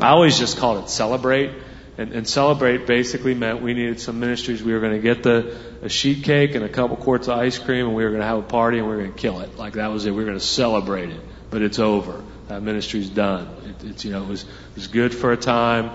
[0.00, 1.52] I always just called it celebrate.
[1.98, 4.62] And, and celebrate basically meant we needed some ministries.
[4.62, 7.58] We were going to get the a sheet cake and a couple quarts of ice
[7.58, 9.40] cream, and we were going to have a party, and we were going to kill
[9.40, 9.56] it.
[9.56, 10.10] Like that was it.
[10.10, 12.22] We were going to celebrate it, but it's over.
[12.48, 13.48] That ministry's done.
[13.64, 15.90] It, it's you know it was it was good for a time,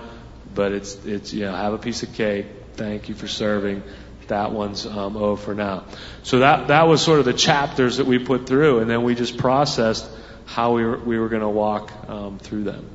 [0.56, 2.48] but it's it's you know have a piece of cake.
[2.74, 3.84] Thank you for serving
[4.32, 5.86] that one's um, over for now.
[6.24, 9.14] So that that was sort of the chapters that we put through, and then we
[9.14, 10.10] just processed
[10.46, 12.90] how we were we were going to walk um, through them.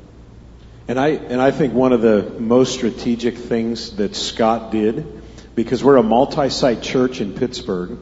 [0.88, 5.22] And I and I think one of the most strategic things that Scott did,
[5.56, 7.98] because we're a multi-site church in Pittsburgh,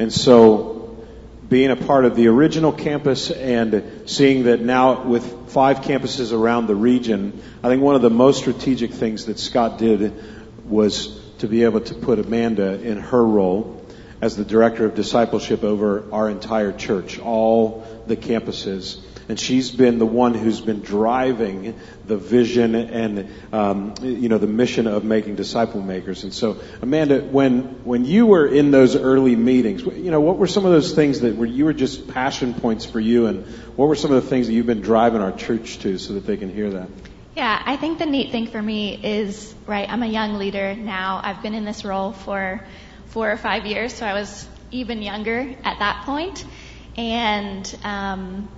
[0.00, 0.78] and so
[1.48, 6.66] being a part of the original campus and seeing that now with five campuses around
[6.66, 10.12] the region, I think one of the most strategic things that Scott did
[10.64, 13.86] was to be able to put Amanda in her role
[14.20, 19.00] as the director of discipleship over our entire church, all the campuses.
[19.28, 24.46] And she's been the one who's been driving the vision and, um, you know, the
[24.46, 26.24] mission of making disciple makers.
[26.24, 30.46] And so, Amanda, when, when you were in those early meetings, you know, what were
[30.46, 33.44] some of those things that were, you were just passion points for you and
[33.76, 36.26] what were some of the things that you've been driving our church to so that
[36.26, 36.88] they can hear that?
[37.36, 41.20] Yeah, I think the neat thing for me is, right, I'm a young leader now.
[41.22, 42.64] I've been in this role for
[43.08, 46.44] four or five years, so I was even younger at that point.
[46.96, 48.48] And um,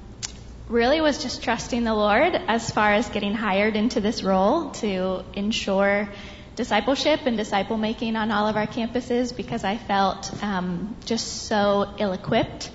[0.70, 5.24] really was just trusting the Lord as far as getting hired into this role to
[5.34, 6.08] ensure
[6.54, 11.92] discipleship and disciple making on all of our campuses because I felt um, just so
[11.98, 12.70] ill equipped.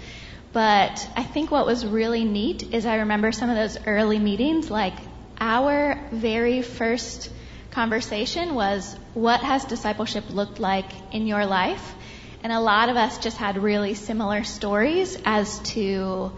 [0.52, 4.70] But I think what was really neat is I remember some of those early meetings,
[4.70, 4.96] like
[5.40, 7.32] our very first
[7.72, 11.96] conversation was, What has discipleship looked like in your life?
[12.44, 16.32] And a lot of us just had really similar stories as to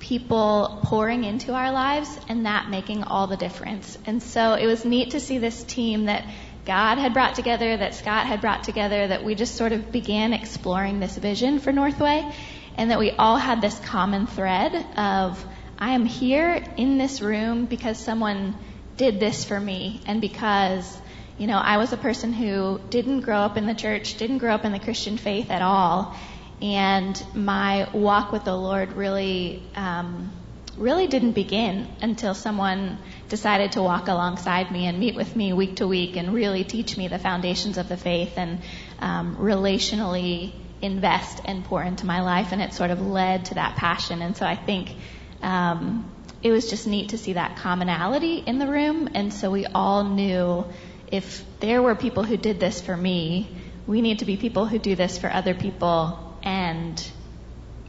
[0.00, 3.96] people pouring into our lives and that making all the difference.
[4.06, 6.24] And so it was neat to see this team that
[6.64, 10.32] God had brought together, that Scott had brought together, that we just sort of began
[10.32, 12.30] exploring this vision for Northway,
[12.76, 15.44] and that we all had this common thread of
[15.78, 18.54] I am here in this room because someone
[18.96, 21.00] did this for me and because,
[21.38, 24.54] you know, I was a person who didn't grow up in the church, didn't grow
[24.54, 26.14] up in the Christian faith at all.
[26.62, 30.30] And my walk with the Lord really, um,
[30.76, 32.98] really didn't begin until someone
[33.30, 36.96] decided to walk alongside me and meet with me week to week and really teach
[36.98, 38.60] me the foundations of the faith and
[38.98, 42.52] um, relationally invest and pour into my life.
[42.52, 44.20] And it sort of led to that passion.
[44.20, 44.94] And so I think
[45.42, 46.10] um,
[46.42, 49.08] it was just neat to see that commonality in the room.
[49.14, 50.66] And so we all knew
[51.10, 53.50] if there were people who did this for me,
[53.86, 57.10] we need to be people who do this for other people and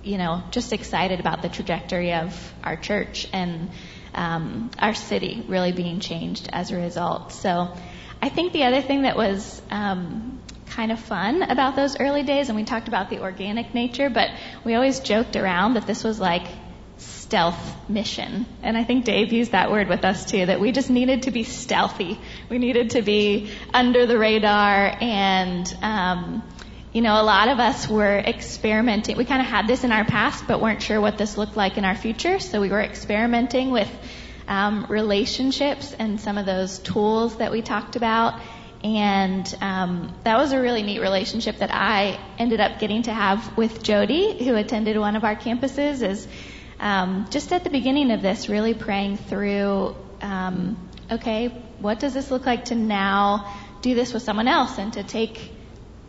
[0.04, 3.70] you know just excited about the trajectory of our church and
[4.14, 7.74] um, our city really being changed as a result so
[8.22, 12.50] i think the other thing that was um, kind of fun about those early days
[12.50, 14.30] and we talked about the organic nature but
[14.64, 16.48] we always joked around that this was like
[17.32, 18.46] stealth mission.
[18.62, 21.32] And I think Dave used that word with us too, that we just needed to
[21.32, 22.20] be stealthy.
[22.50, 26.44] We needed to be under the radar and, um,
[26.94, 29.16] you know, a lot of us were experimenting.
[29.16, 31.78] We kind of had this in our past, but weren't sure what this looked like
[31.78, 32.40] in our future.
[32.40, 33.90] So we were experimenting with
[34.48, 38.42] um, relationships and some of those tools that we talked about.
[38.84, 43.56] And um, that was a really neat relationship that I ended up getting to have
[43.56, 46.02] with Jody, who attended one of our campuses.
[46.02, 46.28] Is
[46.80, 51.48] um, just at the beginning of this, really praying through, um, okay,
[51.80, 55.52] what does this look like to now do this with someone else and to take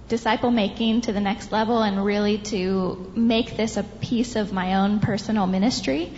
[0.08, 4.74] disciple making to the next level and really to make this a piece of my
[4.74, 6.12] own personal ministry.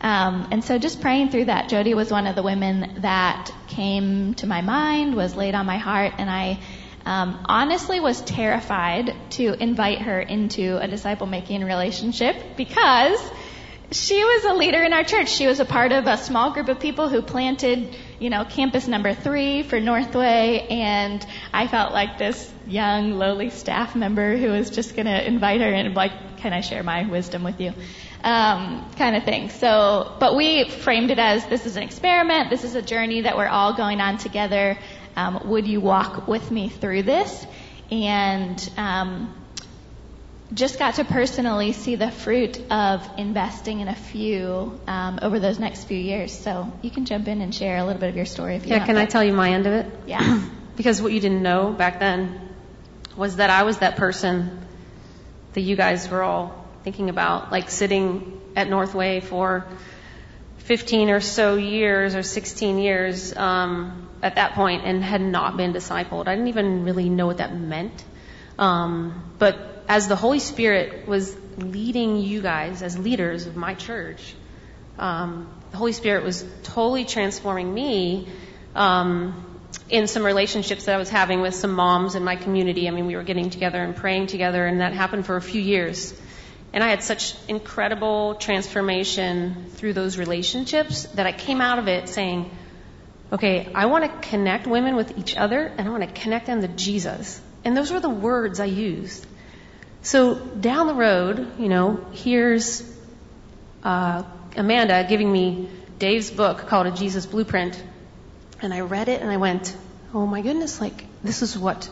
[0.00, 4.34] Um, and so just praying through that, Jody was one of the women that came
[4.34, 6.60] to my mind, was laid on my heart, and I
[7.04, 13.18] um, honestly was terrified to invite her into a disciple making relationship because
[13.90, 15.30] she was a leader in our church.
[15.30, 18.86] She was a part of a small group of people who planted, you know, campus
[18.86, 24.70] number three for Northway, and I felt like this young, lowly staff member who was
[24.70, 27.72] just going to invite her and like, can I share my wisdom with you?
[28.22, 29.48] Um, kind of thing.
[29.48, 32.50] So, but we framed it as this is an experiment.
[32.50, 34.78] This is a journey that we're all going on together.
[35.16, 37.46] Um, would you walk with me through this?
[37.90, 39.34] And um,
[40.52, 45.58] just got to personally see the fruit of investing in a few um, over those
[45.58, 46.36] next few years.
[46.36, 48.70] So you can jump in and share a little bit of your story if you
[48.70, 48.86] yeah, want.
[48.86, 49.86] can I tell you my end of it?
[50.06, 50.48] Yeah.
[50.76, 52.48] because what you didn't know back then
[53.18, 54.64] was that I was that person
[55.54, 59.66] that you guys were all thinking about, like sitting at Northway for
[60.58, 65.72] 15 or so years or 16 years um, at that point and had not been
[65.72, 66.28] discipled.
[66.28, 68.04] I didn't even really know what that meant.
[68.56, 74.34] Um, but as the Holy Spirit was leading you guys as leaders of my church,
[74.96, 78.28] um, the Holy Spirit was totally transforming me
[78.76, 79.57] um,
[79.90, 82.88] in some relationships that I was having with some moms in my community.
[82.88, 85.60] I mean, we were getting together and praying together, and that happened for a few
[85.60, 86.14] years.
[86.72, 92.08] And I had such incredible transformation through those relationships that I came out of it
[92.08, 92.50] saying,
[93.32, 96.60] okay, I want to connect women with each other, and I want to connect them
[96.60, 97.40] to Jesus.
[97.64, 99.26] And those were the words I used.
[100.02, 102.82] So down the road, you know, here's
[103.82, 104.22] uh,
[104.56, 107.82] Amanda giving me Dave's book called A Jesus Blueprint.
[108.60, 109.76] And I read it and I went,
[110.12, 111.88] oh my goodness, like, this is what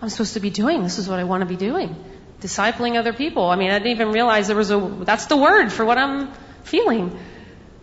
[0.00, 0.82] I'm supposed to be doing.
[0.82, 1.94] This is what I want to be doing.
[2.40, 3.48] Discipling other people.
[3.48, 6.32] I mean, I didn't even realize there was a, that's the word for what I'm
[6.62, 7.18] feeling.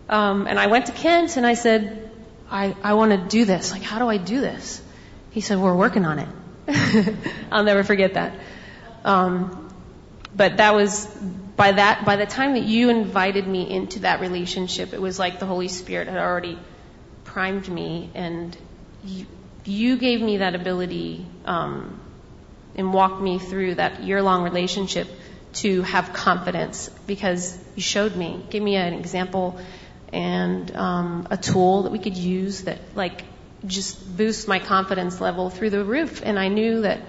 [0.08, 2.10] Um, and I went to Kent and I said,
[2.50, 3.72] I, I want to do this.
[3.72, 4.82] Like, how do I do this?
[5.30, 6.28] He said, we're working on it.
[7.50, 8.34] I'll never forget that.
[9.04, 9.70] Um,
[10.34, 11.06] but that was
[11.56, 15.38] by that by the time that you invited me into that relationship, it was like
[15.38, 16.58] the Holy Spirit had already
[17.32, 18.56] primed me, and
[19.64, 22.00] you, gave me that ability um,
[22.74, 25.08] and walked me through that year-long relationship
[25.54, 29.58] to have confidence because you showed me, gave me an example
[30.12, 33.24] and um, a tool that we could use that like
[33.66, 37.00] just boost my confidence level through the roof, and I knew that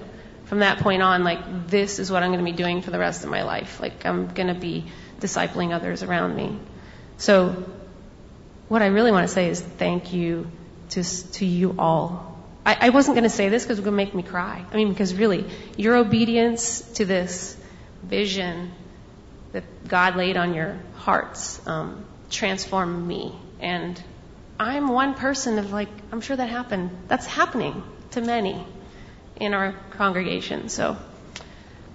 [0.45, 2.99] from that point on, like, this is what I'm going to be doing for the
[2.99, 3.79] rest of my life.
[3.79, 4.85] Like, I'm going to be
[5.19, 6.59] discipling others around me.
[7.17, 7.65] So,
[8.73, 10.47] what I really want to say is thank you
[10.89, 11.03] to,
[11.33, 12.43] to you all.
[12.65, 14.65] I, I wasn't going to say this because it would make me cry.
[14.71, 15.45] I mean, because really,
[15.77, 17.55] your obedience to this
[18.01, 18.71] vision
[19.51, 23.35] that God laid on your hearts um, transformed me.
[23.59, 24.01] And
[24.59, 26.89] I'm one person of like, I'm sure that happened.
[27.07, 28.65] That's happening to many
[29.35, 30.69] in our congregation.
[30.69, 30.97] So,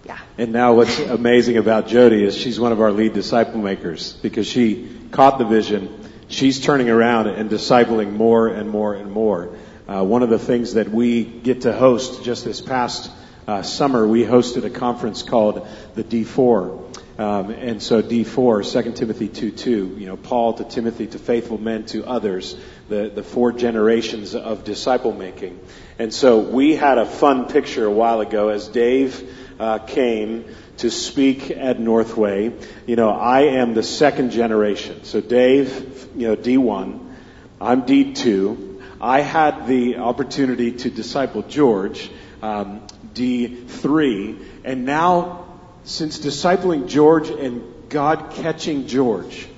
[0.04, 0.20] yeah.
[0.38, 4.46] And now what's amazing about Jody is she's one of our lead disciple makers because
[4.46, 5.97] she caught the vision,
[6.28, 9.56] she's turning around and discipling more and more and more.
[9.88, 13.10] Uh, one of the things that we get to host just this past
[13.46, 16.84] uh, summer, we hosted a conference called the D4.
[17.18, 21.84] Um, and so D4, 2 Timothy 2:2, you know, Paul to Timothy, to faithful men,
[21.86, 22.54] to others,
[22.88, 25.58] the, the four generations of disciple making.
[25.98, 30.44] And so we had a fun picture a while ago as Dave uh, came
[30.78, 32.52] to speak at Northway.
[32.86, 35.04] You know, I am the second generation.
[35.04, 37.14] So Dave, you know, D1,
[37.60, 38.82] I'm D2.
[39.00, 42.10] I had the opportunity to disciple George,
[42.42, 45.46] um, D3, and now
[45.84, 49.48] since discipling George and God catching George,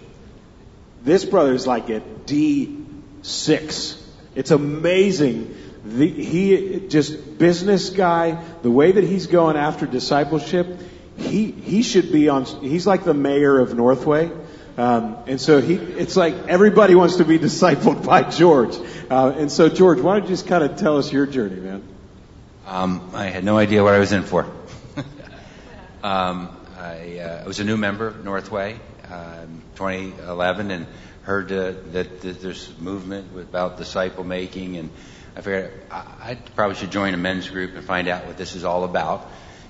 [1.03, 4.03] this brother is like at D6.
[4.35, 5.57] It's amazing.
[5.85, 10.79] The, he just business guy, the way that he's going after discipleship,
[11.21, 12.45] he he should be on.
[12.45, 14.31] He's like the mayor of Northway.
[14.79, 18.77] Um, and so he, it's like everybody wants to be discipled by George.
[19.11, 21.83] Uh, and so, George, why don't you just kind of tell us your journey, man?
[22.67, 24.45] Um, I had no idea what I was in for.
[26.03, 28.79] um, I, uh, I, was a new member, of Northway,
[29.11, 30.87] um, 2011, and
[31.25, 34.89] heard uh, that, that, there's movement about disciple making, and
[35.37, 38.55] I figured I, I, probably should join a men's group and find out what this
[38.55, 39.29] is all about.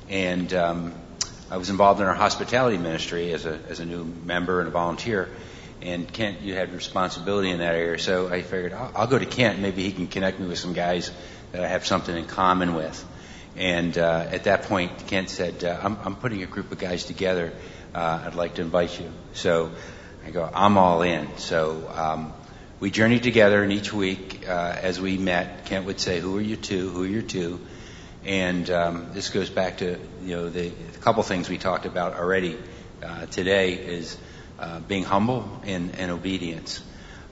[0.09, 0.94] And um,
[1.51, 4.70] I was involved in our hospitality ministry as a as a new member and a
[4.70, 5.28] volunteer.
[5.82, 9.26] And Kent, you had responsibility in that area, so I figured I'll, I'll go to
[9.26, 9.59] Kent.
[9.59, 11.11] Maybe he can connect me with some guys
[11.53, 13.05] that I have something in common with.
[13.57, 17.05] And uh, at that point, Kent said, uh, I'm, I'm putting a group of guys
[17.05, 17.53] together.
[17.94, 19.11] Uh, I'd like to invite you.
[19.32, 19.72] So
[20.24, 21.36] I go, I'm all in.
[21.38, 22.32] So um,
[22.78, 26.42] we journeyed together, and each week uh, as we met, Kent would say, Who are
[26.42, 26.90] you two?
[26.90, 27.61] Who are you two?
[28.24, 32.14] And um, this goes back to you know the, the couple things we talked about
[32.14, 32.58] already
[33.02, 34.16] uh, today is
[34.58, 36.82] uh, being humble and, and obedience.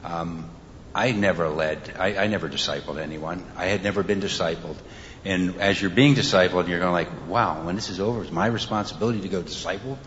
[0.02, 0.50] Um,
[0.94, 3.44] I never led, I, I never discipled anyone.
[3.56, 4.76] I had never been discipled.
[5.24, 8.46] And as you're being discipled, you're going like, wow, when this is over, it's my
[8.46, 9.98] responsibility to go disciple.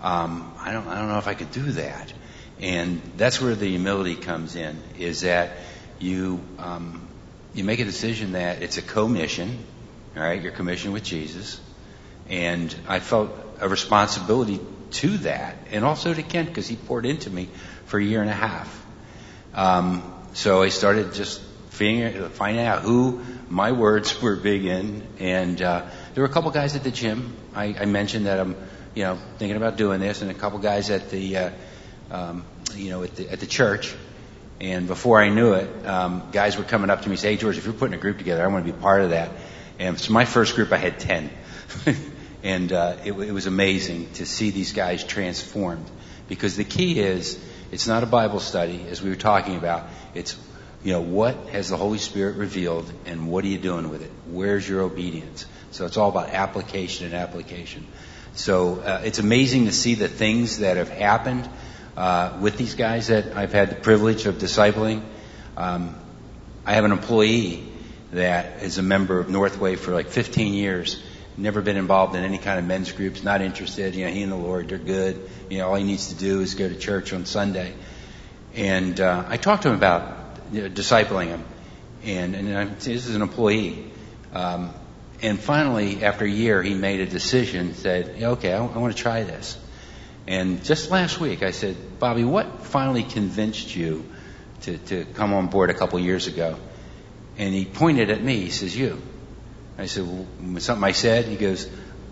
[0.00, 2.12] Um, I don't, I don't know if I could do that.
[2.60, 5.56] And that's where the humility comes in, is that
[5.98, 7.08] you, um,
[7.54, 9.58] you make a decision that it's a commission,
[10.20, 11.58] all right, you're commissioned with Jesus.
[12.28, 14.60] And I felt a responsibility
[14.92, 17.48] to that and also to Kent because he poured into me
[17.86, 18.86] for a year and a half.
[19.54, 20.02] Um,
[20.34, 21.40] so I started just
[21.70, 25.02] finding out who my words were big in.
[25.18, 27.34] And uh, there were a couple guys at the gym.
[27.54, 28.56] I, I mentioned that I'm,
[28.94, 31.50] you know, thinking about doing this, and a couple guys at the, uh,
[32.10, 32.44] um,
[32.74, 33.94] you know, at the, at the church.
[34.60, 37.36] And before I knew it, um, guys were coming up to me and say, "Hey,
[37.38, 39.30] George, if you're putting a group together, I want to be part of that."
[39.80, 41.30] And so my first group, I had 10.
[42.42, 45.90] and uh, it, it was amazing to see these guys transformed.
[46.28, 49.86] Because the key is, it's not a Bible study, as we were talking about.
[50.14, 50.36] It's,
[50.84, 54.10] you know, what has the Holy Spirit revealed and what are you doing with it?
[54.26, 55.46] Where's your obedience?
[55.70, 57.86] So it's all about application and application.
[58.34, 61.48] So uh, it's amazing to see the things that have happened
[61.96, 65.02] uh, with these guys that I've had the privilege of discipling.
[65.56, 65.96] Um,
[66.66, 67.69] I have an employee
[68.12, 71.02] that is a member of Northway for like 15 years.
[71.36, 73.22] Never been involved in any kind of men's groups.
[73.22, 73.94] Not interested.
[73.94, 75.30] You know, he and the Lord, they're good.
[75.48, 77.72] You know, all he needs to do is go to church on Sunday.
[78.54, 81.44] And uh, I talked to him about you know, discipling him,
[82.02, 83.90] and and I, this is an employee.
[84.32, 84.74] Um,
[85.22, 87.74] and finally, after a year, he made a decision.
[87.74, 89.56] Said, "Okay, I, I want to try this."
[90.26, 94.04] And just last week, I said, "Bobby, what finally convinced you
[94.62, 96.56] to to come on board a couple years ago?"
[97.38, 98.40] And he pointed at me.
[98.40, 99.00] He says, You.
[99.78, 101.24] I said, well, Something I said?
[101.24, 101.68] He goes,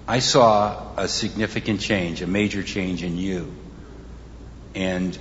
[0.07, 3.53] I saw a significant change, a major change in you.
[4.75, 5.17] And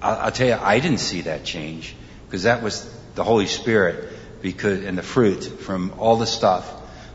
[0.00, 1.94] I'll, I'll tell you, I didn't see that change
[2.26, 6.72] because that was the Holy Spirit because, and the fruit from all the stuff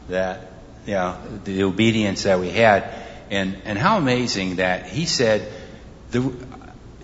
[0.09, 0.51] that,
[0.85, 2.93] you know, the obedience that we had.
[3.31, 5.51] And, and how amazing that he said,
[6.11, 6.33] the,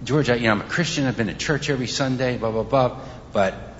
[0.04, 1.06] George, I, you know, I'm a Christian.
[1.06, 3.00] I've been to church every Sunday, blah, blah, blah.
[3.34, 3.73] But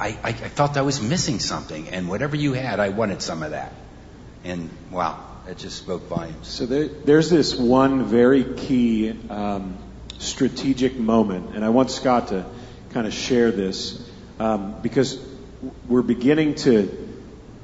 [0.00, 3.42] I, I, I felt I was missing something, and whatever you had, I wanted some
[3.42, 3.74] of that.
[4.44, 6.48] And wow, it just spoke volumes.
[6.48, 9.76] So there, there's this one very key um,
[10.18, 12.46] strategic moment, and I want Scott to
[12.94, 14.02] kind of share this
[14.38, 15.22] um, because
[15.86, 17.08] we're beginning to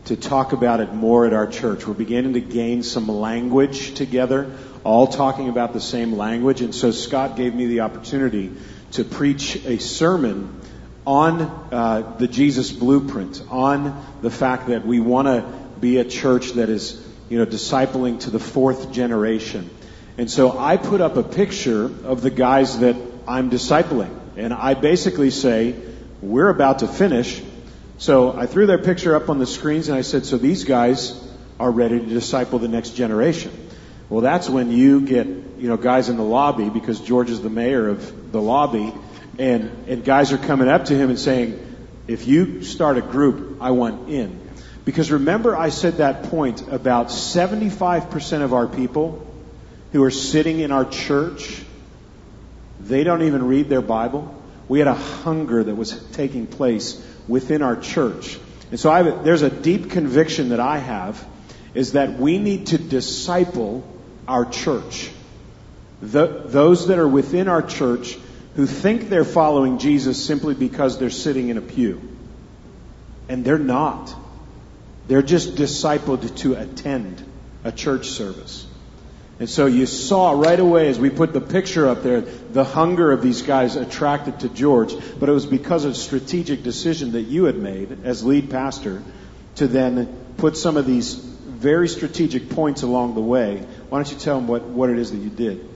[0.04, 1.84] to talk about it more at our church.
[1.84, 6.60] We're beginning to gain some language together, all talking about the same language.
[6.60, 8.52] And so Scott gave me the opportunity
[8.92, 10.60] to preach a sermon
[11.06, 15.44] on uh, the Jesus blueprint, on the fact that we want to
[15.80, 19.70] be a church that is, you know, discipling to the fourth generation.
[20.18, 22.96] And so I put up a picture of the guys that
[23.28, 24.10] I'm discipling.
[24.36, 25.74] And I basically say,
[26.20, 27.42] we're about to finish.
[27.98, 31.22] So I threw their picture up on the screens and I said, so these guys
[31.60, 33.52] are ready to disciple the next generation.
[34.08, 37.50] Well, that's when you get, you know, guys in the lobby because George is the
[37.50, 38.92] mayor of the lobby
[39.38, 41.62] and, and guys are coming up to him and saying,
[42.06, 44.40] if you start a group, I want in.
[44.84, 49.26] Because remember I said that point about 75% of our people
[49.92, 51.62] who are sitting in our church,
[52.80, 54.32] they don't even read their Bible.
[54.68, 58.38] We had a hunger that was taking place within our church.
[58.70, 61.24] And so have, there's a deep conviction that I have
[61.74, 63.84] is that we need to disciple
[64.26, 65.10] our church.
[66.00, 68.18] The, those that are within our church
[68.56, 72.00] who think they're following Jesus simply because they're sitting in a pew.
[73.28, 74.14] And they're not.
[75.08, 77.22] They're just discipled to attend
[77.64, 78.66] a church service.
[79.38, 83.12] And so you saw right away as we put the picture up there, the hunger
[83.12, 87.22] of these guys attracted to George, but it was because of a strategic decision that
[87.22, 89.02] you had made as lead pastor
[89.56, 93.58] to then put some of these very strategic points along the way.
[93.90, 95.75] Why don't you tell them what, what it is that you did?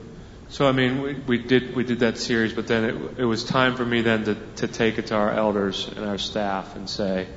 [0.51, 3.45] So I mean, we, we did we did that series, but then it, it was
[3.45, 6.91] time for me then to, to take it to our elders and our staff and
[6.91, 7.29] say,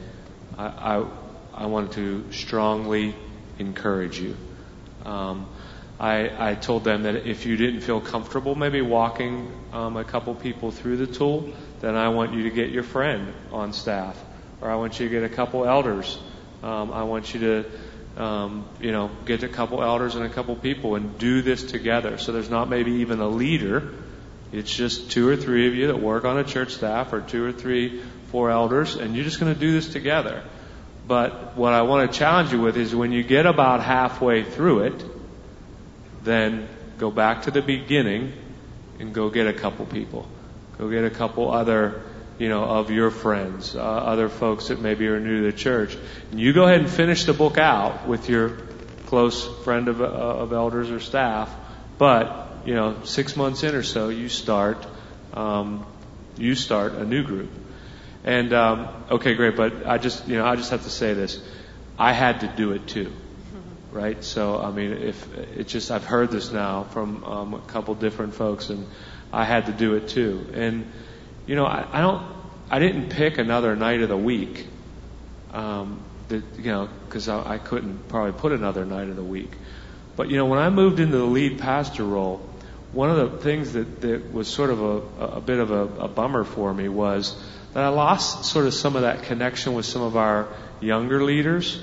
[0.58, 1.06] I, I,
[1.54, 3.14] I wanted to strongly
[3.60, 4.36] encourage you.
[5.06, 5.48] Um,
[6.00, 10.34] I, I told them that if you didn't feel comfortable maybe walking um, a couple
[10.34, 14.18] people through the tool, then I want you to get your friend on staff,
[14.60, 16.18] or I want you to get a couple elders.
[16.64, 17.66] Um, I want you to,
[18.18, 22.18] um, you know, get a couple elders and a couple people and do this together.
[22.18, 23.94] So there's not maybe even a leader.
[24.52, 27.44] It's just two or three of you that work on a church staff, or two
[27.44, 30.44] or three, four elders, and you're just going to do this together.
[31.08, 34.86] But what I want to challenge you with is when you get about halfway through
[34.86, 35.06] it,
[36.24, 38.34] then go back to the beginning
[39.00, 40.28] and go get a couple people.
[40.78, 42.04] Go get a couple other,
[42.38, 45.98] you know, of your friends, uh, other folks that maybe are new to the church.
[46.32, 48.58] And you go ahead and finish the book out with your
[49.06, 51.54] close friend of, uh, of elders or staff.
[51.98, 54.86] But, you know, six months in or so, you start,
[55.34, 55.86] um,
[56.38, 57.52] you start a new group.
[58.24, 61.40] And, um, okay, great, but I just, you know, I just have to say this.
[62.00, 63.12] I had to do it too
[63.94, 64.24] right?
[64.24, 68.34] So I mean, if it's just I've heard this now from um, a couple different
[68.34, 68.88] folks, and
[69.32, 70.46] I had to do it too.
[70.54, 70.92] And
[71.46, 72.26] you know, I, I don't,
[72.70, 74.68] I didn't pick another night of the week,
[75.52, 79.52] um, that you know, because I, I couldn't probably put another night of the week.
[80.16, 82.38] But you know, when I moved into the lead pastor role,
[82.92, 86.08] one of the things that, that was sort of a, a bit of a, a
[86.08, 87.36] bummer for me was
[87.74, 90.48] that I lost sort of some of that connection with some of our
[90.80, 91.80] younger leaders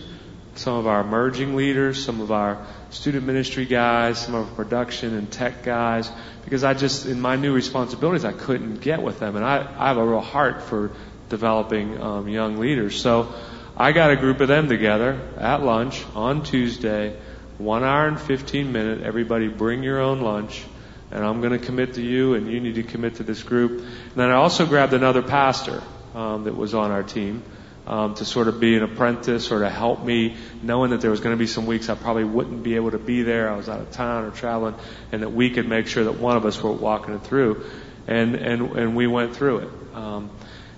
[0.55, 5.15] some of our emerging leaders, some of our student ministry guys, some of our production
[5.17, 6.11] and tech guys,
[6.45, 9.37] because I just, in my new responsibilities, I couldn't get with them.
[9.37, 10.91] And I, I have a real heart for
[11.29, 13.01] developing um, young leaders.
[13.01, 13.33] So
[13.77, 17.17] I got a group of them together at lunch on Tuesday,
[17.59, 19.03] one hour and 15 minute.
[19.03, 20.65] Everybody bring your own lunch.
[21.13, 23.81] And I'm going to commit to you, and you need to commit to this group.
[23.81, 25.83] And then I also grabbed another pastor
[26.15, 27.43] um, that was on our team
[27.87, 31.21] um, to sort of be an apprentice or to help me, knowing that there was
[31.21, 33.51] going to be some weeks I probably wouldn't be able to be there.
[33.51, 34.75] I was out of town or traveling,
[35.13, 37.65] and that we could make sure that one of us were walking it through,
[38.07, 39.69] and and and we went through it.
[39.95, 40.31] Um,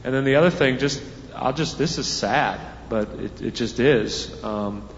[0.04, 1.02] and then the other thing, just
[1.34, 4.42] I'll just this is sad, but it, it just is.
[4.42, 4.88] Um,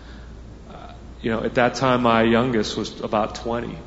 [1.25, 3.79] you know, at that time my youngest was about 20.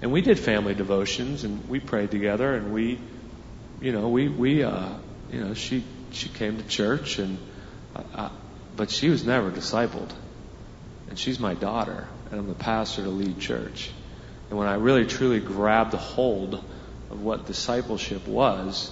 [0.00, 2.98] And we did family devotions and we prayed together and we,
[3.82, 4.88] you know, we, we, uh,
[5.30, 5.84] you know, she
[6.14, 7.38] she came to church, and
[7.94, 8.30] uh, uh,
[8.76, 10.10] but she was never discipled.
[11.08, 13.90] And she's my daughter, and I'm the pastor to lead church.
[14.48, 16.54] And when I really truly grabbed a hold
[17.10, 18.90] of what discipleship was,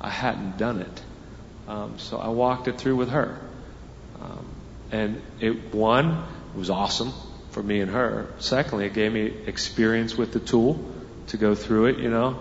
[0.00, 1.02] I hadn't done it.
[1.66, 3.38] Um, so I walked it through with her.
[4.20, 4.46] Um,
[4.90, 7.12] and it, one, it was awesome
[7.50, 8.28] for me and her.
[8.38, 10.80] Secondly, it gave me experience with the tool
[11.28, 12.38] to go through it, you know.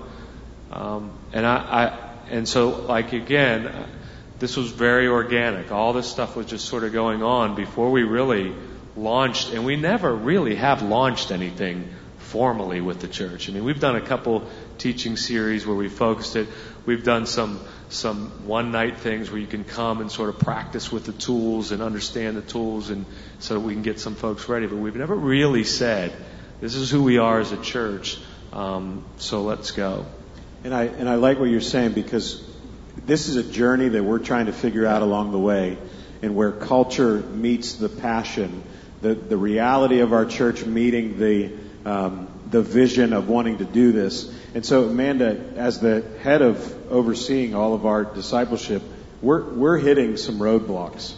[0.72, 3.72] Um, and I, I, and so like again,
[4.40, 5.72] this was very organic.
[5.72, 8.54] All this stuff was just sort of going on before we really
[8.96, 13.50] launched, and we never really have launched anything formally with the church.
[13.50, 16.48] I mean, we've done a couple teaching series where we focused it.
[16.86, 17.60] We've done some
[17.90, 21.72] some one night things where you can come and sort of practice with the tools
[21.72, 23.06] and understand the tools, and
[23.40, 24.68] so we can get some folks ready.
[24.68, 26.12] But we've never really said,
[26.62, 28.20] "This is who we are as a church."
[28.54, 30.06] Um, so let's go.
[30.64, 32.42] And I and I like what you're saying because
[33.06, 35.78] this is a journey that we're trying to figure out along the way
[36.22, 38.64] and where culture meets the passion,
[39.02, 41.52] the, the reality of our church meeting the,
[41.86, 44.34] um, the vision of wanting to do this.
[44.56, 48.82] And so, Amanda, as the head of overseeing all of our discipleship,
[49.22, 51.14] we're, we're hitting some roadblocks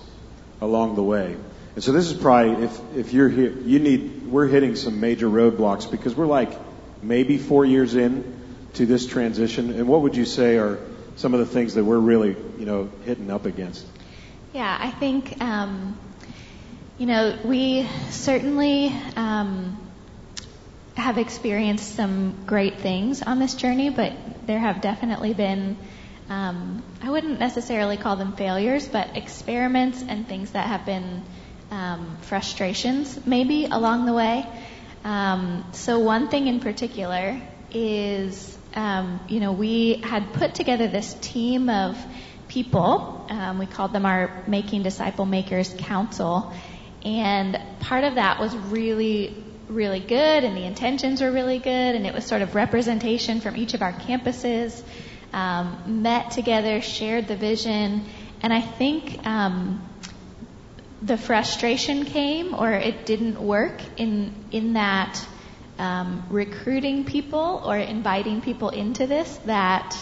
[0.62, 1.38] along the way.
[1.76, 5.28] And so this is probably, if, if you're here, you need, we're hitting some major
[5.28, 6.52] roadblocks because we're like
[7.02, 8.38] maybe four years in
[8.74, 9.72] to this transition.
[9.72, 10.80] And what would you say are
[11.20, 13.86] some of the things that we're really, you know, hitting up against?
[14.54, 16.00] Yeah, I think, um,
[16.98, 19.78] you know, we certainly um,
[20.96, 24.14] have experienced some great things on this journey, but
[24.48, 25.76] there have definitely been,
[26.30, 31.22] um, I wouldn't necessarily call them failures, but experiments and things that have been
[31.70, 34.48] um, frustrations maybe along the way.
[35.04, 37.42] Um, so one thing in particular
[37.74, 41.98] is, um, you know, we had put together this team of
[42.48, 43.26] people.
[43.30, 46.54] Um, we called them our Making Disciple Makers Council.
[47.04, 49.36] And part of that was really,
[49.70, 53.56] really good, and the intentions were really good, and it was sort of representation from
[53.56, 54.82] each of our campuses,
[55.32, 58.06] um, met together, shared the vision,
[58.42, 59.88] and I think um,
[61.02, 65.26] the frustration came, or it didn't work in in that
[65.80, 69.98] um, recruiting people or inviting people into this that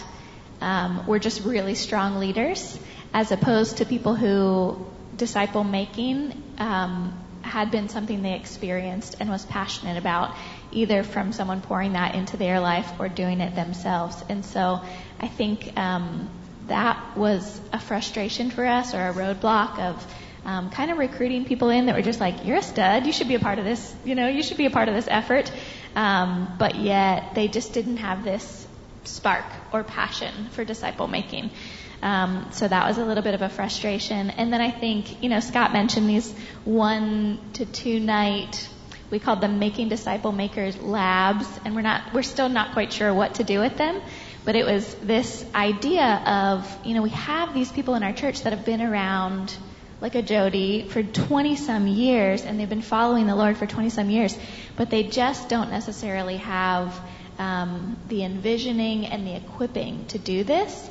[0.60, 2.78] um, were just really strong leaders,
[3.14, 9.46] as opposed to people who disciple making um, had been something they experienced and was
[9.46, 10.36] passionate about,
[10.72, 14.22] either from someone pouring that into their life or doing it themselves.
[14.30, 14.82] And so
[15.20, 16.30] I think um,
[16.68, 20.14] that was a frustration for us or a roadblock of
[20.48, 23.28] um, kind of recruiting people in that were just like, you're a stud, you should
[23.28, 25.52] be a part of this, you know, you should be a part of this effort.
[25.94, 28.66] Um, but yet they just didn't have this
[29.04, 31.52] spark or passion for disciple making.
[32.02, 34.30] Um, so that was a little bit of a frustration.
[34.30, 36.32] And then I think, you know, Scott mentioned these
[36.64, 38.70] one to two night,
[39.10, 43.14] we called them Making Disciple Makers labs, and we're not, we're still not quite sure
[43.14, 44.02] what to do with them.
[44.46, 48.44] But it was this idea of, you know, we have these people in our church
[48.44, 49.54] that have been around,
[50.00, 53.90] like a Jody, for 20 some years, and they've been following the Lord for 20
[53.90, 54.38] some years,
[54.76, 57.00] but they just don't necessarily have
[57.40, 60.90] um, the envisioning and the equipping to do this.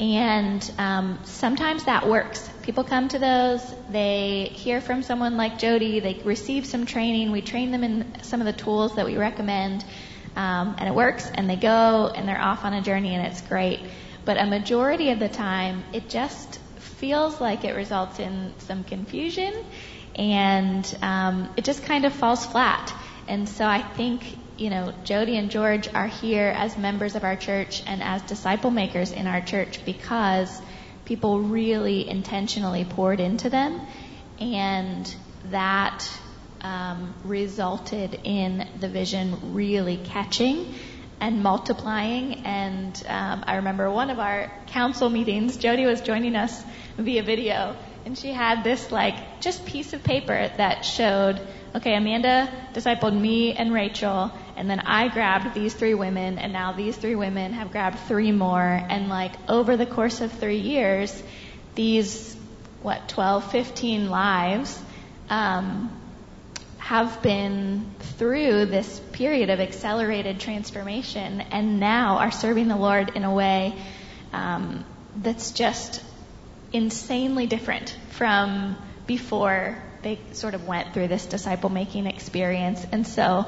[0.00, 2.48] And um, sometimes that works.
[2.62, 7.42] People come to those, they hear from someone like Jody, they receive some training, we
[7.42, 9.84] train them in some of the tools that we recommend,
[10.36, 13.42] um, and it works, and they go, and they're off on a journey, and it's
[13.42, 13.80] great.
[14.24, 16.58] But a majority of the time, it just
[17.00, 19.52] feels like it results in some confusion,
[20.14, 22.94] and um, it just kind of falls flat.
[23.26, 24.22] And so I think
[24.60, 28.70] you know, Jody and George are here as members of our church and as disciple
[28.70, 30.60] makers in our church because
[31.06, 33.80] people really intentionally poured into them,
[34.38, 35.12] and
[35.46, 36.06] that
[36.60, 40.74] um, resulted in the vision really catching
[41.20, 42.46] and multiplying.
[42.46, 46.62] And um, I remember one of our council meetings, Jody was joining us
[46.96, 51.40] via video, and she had this like just piece of paper that showed
[51.74, 56.72] okay, Amanda discipled me and Rachel, and then I grabbed these three women, and now
[56.72, 61.22] these three women have grabbed three more, and like over the course of three years,
[61.74, 62.36] these,
[62.82, 64.82] what, 12, 15 lives,
[65.28, 65.99] um,
[66.80, 67.86] have been
[68.18, 73.74] through this period of accelerated transformation and now are serving the Lord in a way
[74.32, 74.84] um,
[75.16, 76.02] that's just
[76.72, 78.76] insanely different from
[79.06, 82.84] before they sort of went through this disciple making experience.
[82.90, 83.44] And so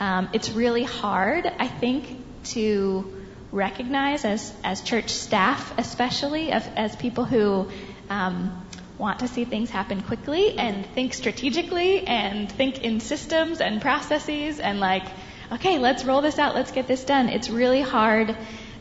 [0.00, 3.22] um, it's really hard, I think, to
[3.52, 7.70] recognize as, as church staff, especially as, as people who
[8.10, 8.61] um,
[9.02, 14.60] want to see things happen quickly and think strategically and think in systems and processes
[14.60, 15.02] and like,
[15.50, 17.28] okay, let's roll this out, let's get this done.
[17.28, 18.36] It's really hard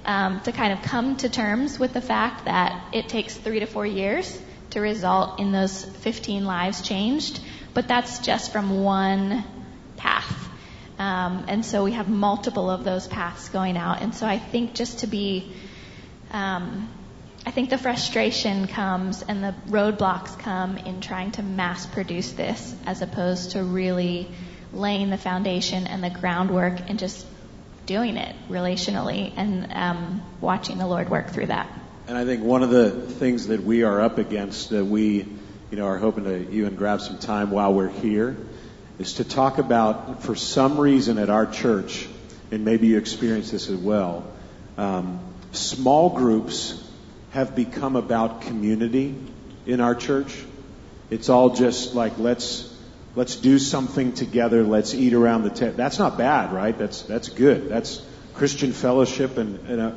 [0.06, 3.66] um, to kind of come to terms with the fact that it takes three to
[3.66, 7.42] four years to result in those 15 lives changed,
[7.74, 9.44] but that's just from one
[9.98, 10.50] path.
[11.00, 14.04] Um, and so we have multiple of those paths going out.
[14.04, 15.52] And so I think just to be,
[16.30, 16.90] um,
[17.44, 22.76] I think the frustration comes and the roadblocks come in trying to mass produce this
[22.86, 24.28] as opposed to really
[24.74, 27.26] laying the foundation and the groundwork and just
[27.88, 31.68] doing it relationally and um, watching the Lord work through that.
[32.08, 35.26] And I think one of the things that we are up against that we,
[35.72, 38.38] you know, are hoping to even grab some time while we're here
[39.00, 42.08] is to talk about, for some reason at our church,
[42.52, 44.32] and maybe you experience this as well,
[44.78, 45.20] um,
[45.54, 46.91] small groups
[47.32, 49.16] have become about community
[49.66, 50.36] in our church.
[51.10, 52.74] It's all just like let's
[53.16, 54.64] let's do something together.
[54.64, 55.76] Let's eat around the table.
[55.76, 56.78] That's not bad, right?
[56.78, 57.70] That's that's good.
[57.70, 58.02] That's
[58.36, 59.92] Christian fellowship, and and, uh,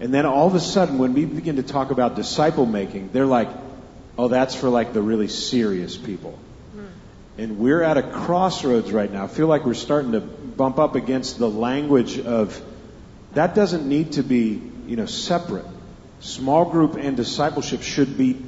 [0.00, 3.26] and then all of a sudden, when we begin to talk about disciple making, they're
[3.26, 3.48] like,
[4.18, 6.38] oh, that's for like the really serious people.
[7.36, 9.24] And we're at a crossroads right now.
[9.24, 12.62] I feel like we're starting to bump up against the language of
[13.32, 15.66] that doesn't need to be, you know, separate.
[16.20, 18.40] Small group and discipleship should be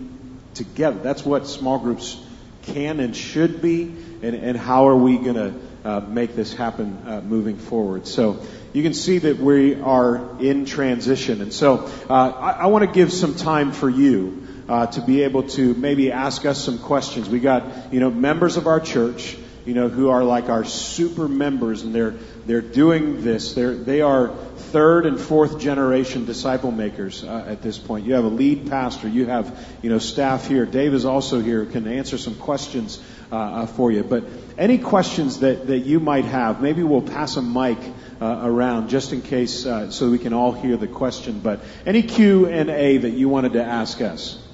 [0.54, 0.98] together.
[1.00, 2.18] That's what small groups
[2.62, 3.82] can and should be.
[4.22, 5.54] And, and how are we going to
[5.84, 8.06] uh, make this happen uh, moving forward?
[8.06, 8.42] So
[8.72, 11.40] you can see that we are in transition.
[11.42, 15.22] And so uh, I, I want to give some time for you uh, to be
[15.22, 17.28] able to maybe ask us some questions.
[17.28, 21.28] We got, you know, members of our church, you know, who are like our super
[21.28, 22.14] members and they're,
[22.46, 23.54] they're doing this.
[23.54, 28.06] They're, they are third and fourth generation disciple makers uh, at this point.
[28.06, 29.08] You have a lead pastor.
[29.08, 30.64] You have, you know, staff here.
[30.64, 33.00] Dave is also here, can answer some questions
[33.32, 34.04] uh, uh, for you.
[34.04, 34.24] But
[34.56, 37.78] any questions that, that you might have, maybe we'll pass a mic
[38.20, 41.40] uh, around just in case uh, so we can all hear the question.
[41.40, 44.45] But any Q and A that you wanted to ask us.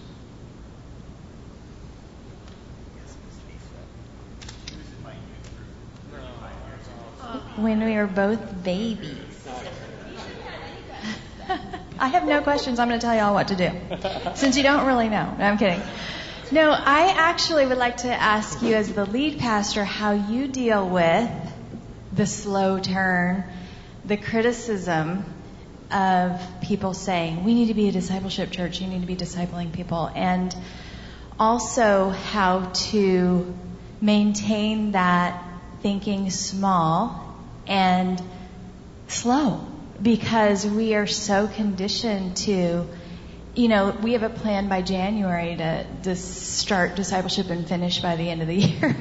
[7.56, 9.18] When we were both babies.
[11.98, 12.78] I have no questions.
[12.78, 13.70] I'm going to tell y'all what to do.
[14.34, 15.34] Since you don't really know.
[15.38, 15.82] No, I'm kidding.
[16.50, 20.88] No, I actually would like to ask you, as the lead pastor, how you deal
[20.88, 21.30] with
[22.12, 23.44] the slow turn,
[24.04, 25.24] the criticism
[25.90, 29.72] of people saying, we need to be a discipleship church, you need to be discipling
[29.72, 30.54] people, and
[31.38, 33.54] also how to
[34.00, 35.42] maintain that
[35.80, 37.21] thinking small
[37.66, 38.20] and
[39.08, 39.66] slow
[40.00, 42.86] because we are so conditioned to
[43.54, 48.16] you know, we have a plan by January to, to start discipleship and finish by
[48.16, 48.96] the end of the year.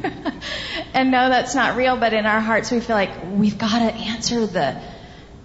[0.94, 3.94] and no, that's not real, but in our hearts we feel like we've got to
[3.94, 4.82] answer the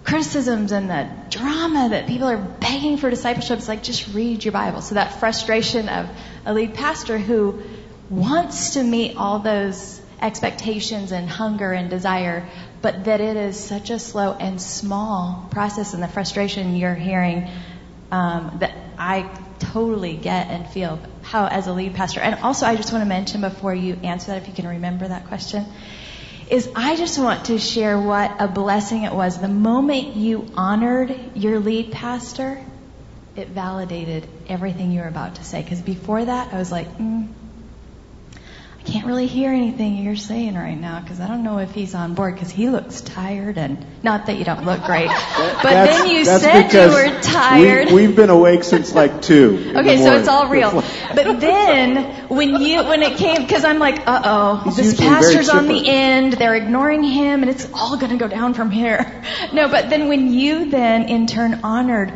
[0.03, 3.57] criticisms and the drama that people are begging for discipleship.
[3.59, 4.81] It's like, just read your Bible.
[4.81, 6.09] So that frustration of
[6.45, 7.61] a lead pastor who
[8.09, 12.47] wants to meet all those expectations and hunger and desire,
[12.81, 17.49] but that it is such a slow and small process and the frustration you're hearing
[18.11, 22.19] um, that I totally get and feel how as a lead pastor.
[22.19, 25.07] And also I just want to mention before you answer that, if you can remember
[25.07, 25.65] that question,
[26.49, 29.39] is I just want to share what a blessing it was.
[29.39, 32.63] The moment you honored your lead pastor,
[33.35, 35.61] it validated everything you were about to say.
[35.61, 37.33] Because before that, I was like, mm,
[38.87, 42.13] can't really hear anything you're saying right now because I don't know if he's on
[42.13, 46.09] board because he looks tired and not that you don't look great, but that's, then
[46.09, 47.91] you said you were tired.
[47.91, 49.73] We, have been awake since like two.
[49.75, 50.71] okay, so it's all real.
[50.71, 55.67] But then when you when it came because I'm like, uh oh, this pastor's on
[55.67, 59.23] the end, they're ignoring him, and it's all going to go down from here.
[59.53, 62.11] No, but then when you then in turn honored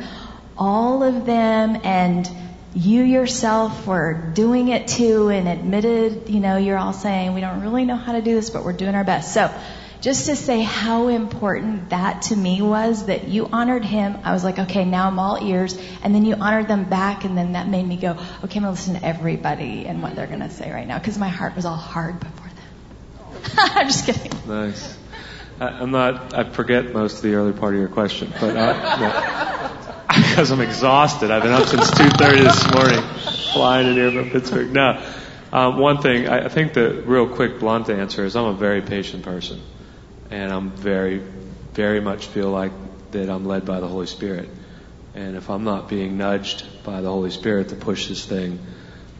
[0.57, 2.29] all of them and
[2.73, 7.61] you yourself were doing it too and admitted, you know, you're all saying, we don't
[7.61, 9.33] really know how to do this, but we're doing our best.
[9.33, 9.53] So,
[9.99, 14.43] just to say how important that to me was that you honored him, I was
[14.43, 15.77] like, okay, now I'm all ears.
[16.01, 18.63] And then you honored them back, and then that made me go, okay, I'm going
[18.63, 21.55] to listen to everybody and what they're going to say right now, because my heart
[21.55, 23.71] was all hard before that.
[23.75, 24.31] I'm just kidding.
[24.47, 24.97] Nice.
[25.59, 28.55] I, am not, I forget most of the early part of your question, but
[30.21, 31.31] because I'm exhausted.
[31.31, 33.01] I've been up since 2:30 this morning,
[33.53, 34.71] flying in here from Pittsburgh.
[34.71, 35.03] No,
[35.51, 38.81] um, one thing I, I think the real quick blunt answer is I'm a very
[38.81, 39.61] patient person,
[40.29, 41.21] and I'm very,
[41.73, 42.71] very much feel like
[43.11, 44.49] that I'm led by the Holy Spirit.
[45.13, 48.59] And if I'm not being nudged by the Holy Spirit to push this thing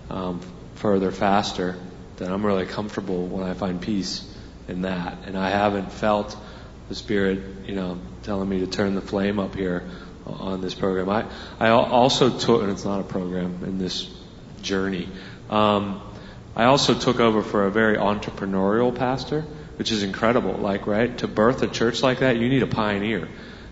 [0.09, 0.39] um,
[0.75, 1.75] further, faster,
[2.17, 4.25] then I'm really comfortable when I find peace
[4.69, 5.17] in that.
[5.25, 6.37] And I haven't felt
[6.87, 9.83] the Spirit, you know, telling me to turn the flame up here
[10.39, 11.09] on this program.
[11.09, 11.25] I,
[11.59, 14.09] I also took, and it's not a program in this
[14.61, 15.09] journey,
[15.49, 16.01] um,
[16.55, 19.41] I also took over for a very entrepreneurial pastor,
[19.77, 20.53] which is incredible.
[20.53, 23.29] Like, right, to birth a church like that, you need a pioneer.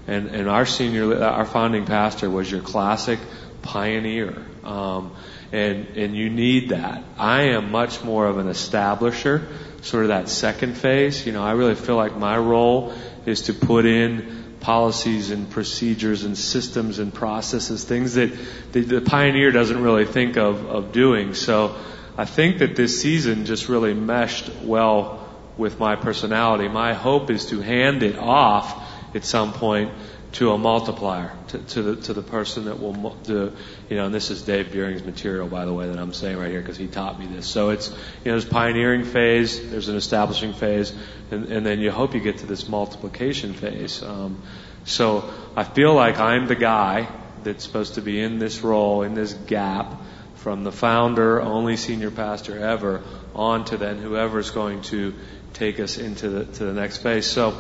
[0.08, 3.20] And, and our senior, our founding pastor was your classic
[3.62, 4.46] pioneer.
[4.64, 5.12] Um,
[5.52, 7.04] and, and you need that.
[7.18, 9.48] I am much more of an establisher,
[9.82, 11.26] sort of that second phase.
[11.26, 12.94] You know, I really feel like my role
[13.26, 18.32] is to put in policies and procedures and systems and processes, things that
[18.72, 21.34] the, the pioneer doesn't really think of, of doing.
[21.34, 21.76] So
[22.18, 26.68] I think that this season just really meshed well with my personality.
[26.68, 29.92] My hope is to hand it off at some point
[30.34, 32.94] to a multiplier, to, the to the person that will
[33.24, 33.52] do,
[33.90, 34.06] you know.
[34.06, 36.78] And this is Dave Buehring's material, by the way, that I'm saying right here because
[36.78, 37.48] he taught me this.
[37.48, 40.94] So it's you know, there's pioneering phase, there's an establishing phase,
[41.32, 44.04] and, and then you hope you get to this multiplication phase.
[44.04, 44.42] Um,
[44.86, 47.08] so I feel like I'm the guy
[47.44, 50.02] that's supposed to be in this role, in this gap,
[50.36, 53.04] from the founder, only senior pastor ever,
[53.36, 55.14] on to then whoever's going to
[55.54, 57.26] take us into the to the next phase.
[57.26, 57.60] So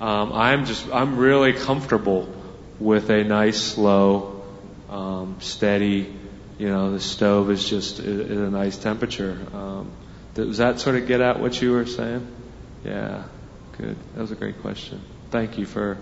[0.00, 2.32] um, I'm just I'm really comfortable
[2.78, 4.44] with a nice, slow,
[4.88, 6.14] um, steady.
[6.58, 9.38] You know, the stove is just at a nice temperature.
[9.52, 9.90] Um,
[10.34, 12.26] does that sort of get at what you were saying?
[12.84, 13.24] Yeah,
[13.78, 13.96] good.
[14.14, 15.00] That was a great question.
[15.30, 15.98] Thank you for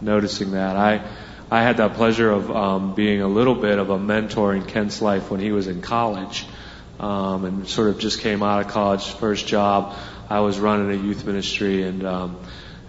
[0.00, 0.76] noticing that.
[0.76, 1.04] I
[1.50, 5.00] I had the pleasure of um, being a little bit of a mentor in Kent's
[5.00, 6.46] life when he was in college,
[7.00, 9.96] um, and sort of just came out of college, first job.
[10.28, 12.38] I was running a youth ministry, and um,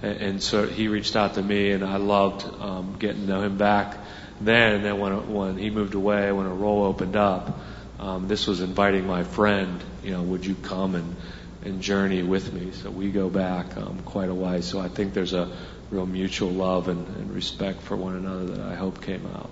[0.02, 3.58] and so he reached out to me, and I loved um, getting to know him
[3.58, 3.98] back
[4.40, 4.76] then.
[4.76, 7.60] And then when when he moved away, when a role opened up,
[8.00, 9.84] um, this was inviting my friend.
[10.04, 11.16] You know, would you come and
[11.64, 12.72] and journey with me?
[12.72, 14.62] So we go back um, quite a way.
[14.62, 15.52] So I think there's a
[15.92, 19.50] real mutual love and, and respect for one another that I hope came out.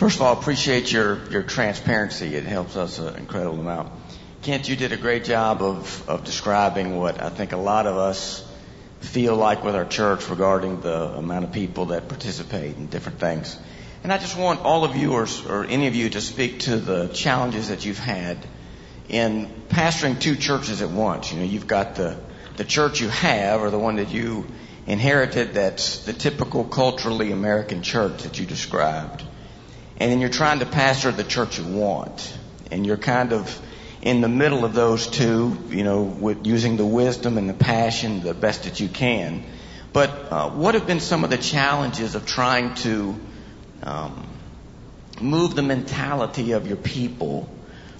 [0.00, 2.34] First of all, appreciate your, your transparency.
[2.34, 3.92] It helps us an incredible amount.
[4.40, 7.98] Kent, you did a great job of, of describing what I think a lot of
[7.98, 8.42] us
[9.00, 13.58] feel like with our church regarding the amount of people that participate in different things.
[14.02, 16.78] And I just want all of you or, or any of you to speak to
[16.78, 18.38] the challenges that you've had
[19.10, 21.30] in pastoring two churches at once.
[21.30, 22.18] You know, you've got the,
[22.56, 24.46] the church you have or the one that you
[24.86, 29.24] inherited that's the typical culturally American church that you described.
[30.00, 32.36] And then you're trying to pastor the church you want.
[32.70, 33.60] And you're kind of
[34.02, 38.22] in the middle of those two, you know, with using the wisdom and the passion
[38.22, 39.44] the best that you can.
[39.92, 43.14] But uh, what have been some of the challenges of trying to
[43.82, 44.26] um,
[45.20, 47.48] move the mentality of your people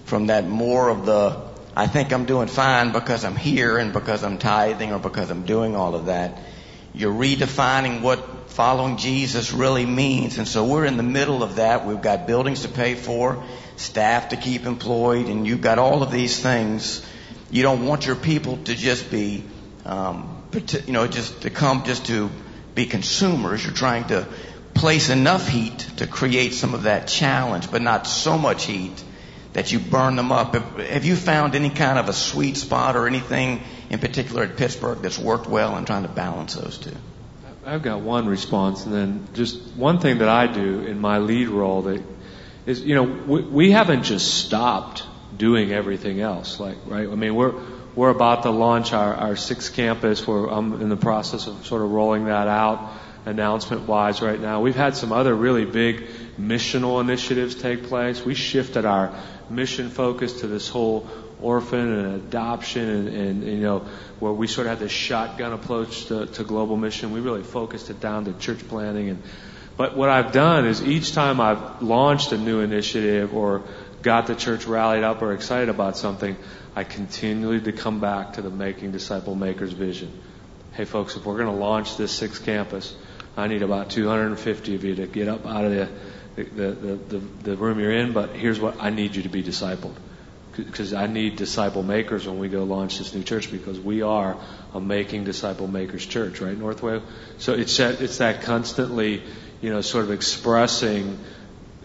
[0.05, 4.25] from that more of the I think I'm doing fine because I'm here and because
[4.25, 6.39] I'm tithing or because I'm doing all of that.
[6.93, 10.39] You're redefining what following Jesus really means.
[10.39, 11.87] And so we're in the middle of that.
[11.87, 13.43] We've got buildings to pay for,
[13.77, 17.05] staff to keep employed, and you've got all of these things.
[17.51, 19.45] You don't want your people to just be,
[19.85, 20.43] um,
[20.87, 22.31] you know, just to come just to
[22.75, 23.65] be consumers.
[23.65, 24.27] You're trying to
[24.75, 29.03] place enough heat to create some of that challenge, but not so much heat
[29.53, 30.55] that you burn them up.
[30.55, 34.99] Have you found any kind of a sweet spot or anything in particular at Pittsburgh
[34.99, 36.97] that's worked well in trying to balance those two?
[37.65, 41.49] I've got one response, and then just one thing that I do in my lead
[41.49, 42.03] role that
[42.65, 45.03] is, you know, we, we haven't just stopped
[45.37, 46.59] doing everything else.
[46.59, 47.09] Like, right?
[47.09, 47.55] I mean, we're
[47.95, 50.27] we're about to launch our, our sixth campus.
[50.27, 52.93] Where I'm in the process of sort of rolling that out
[53.27, 54.63] announcement wise right now.
[54.63, 56.07] We've had some other really big
[56.39, 58.25] missional initiatives take place.
[58.25, 59.15] We shifted our
[59.51, 61.07] mission focus to this whole
[61.43, 63.80] orphan and adoption and, and, you know
[64.18, 67.12] where we sort of had this shotgun approach to, to global mission.
[67.12, 69.22] We really focused it down to church planting and
[69.76, 73.62] but what I've done is each time I've launched a new initiative or
[74.03, 76.36] got the church rallied up or excited about something,
[76.76, 80.12] I continually to come back to the making disciple makers vision.
[80.72, 82.95] Hey folks, if we're going to launch this sixth campus,
[83.38, 85.88] I need about 250 of you to get up out of the,
[86.36, 89.43] the, the, the, the room you're in, but here's what I need you to be
[89.43, 89.95] discipled.
[90.57, 94.37] Because I need disciple makers when we go launch this new church because we are
[94.75, 97.01] a making disciple makers church, right, Northway?
[97.39, 99.23] So it's that, it's that constantly,
[99.61, 101.19] you know, sort of expressing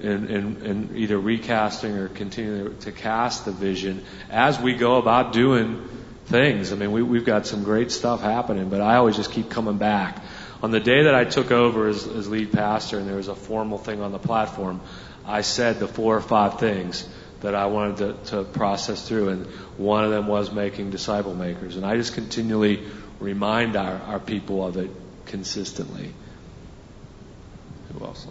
[0.02, 5.32] and, and, and either recasting or continuing to cast the vision as we go about
[5.32, 5.88] doing
[6.26, 6.74] things.
[6.74, 9.78] I mean, we, we've got some great stuff happening, but I always just keep coming
[9.78, 10.22] back
[10.66, 13.36] on the day that I took over as, as lead pastor and there was a
[13.36, 14.82] formal thing on the platform,
[15.24, 17.08] I said the four or five things
[17.42, 19.46] that I wanted to, to process through, and
[19.78, 21.76] one of them was making disciple makers.
[21.76, 22.84] And I just continually
[23.20, 24.92] remind our, our people of it
[25.26, 26.14] consistently.
[27.94, 28.28] Who else?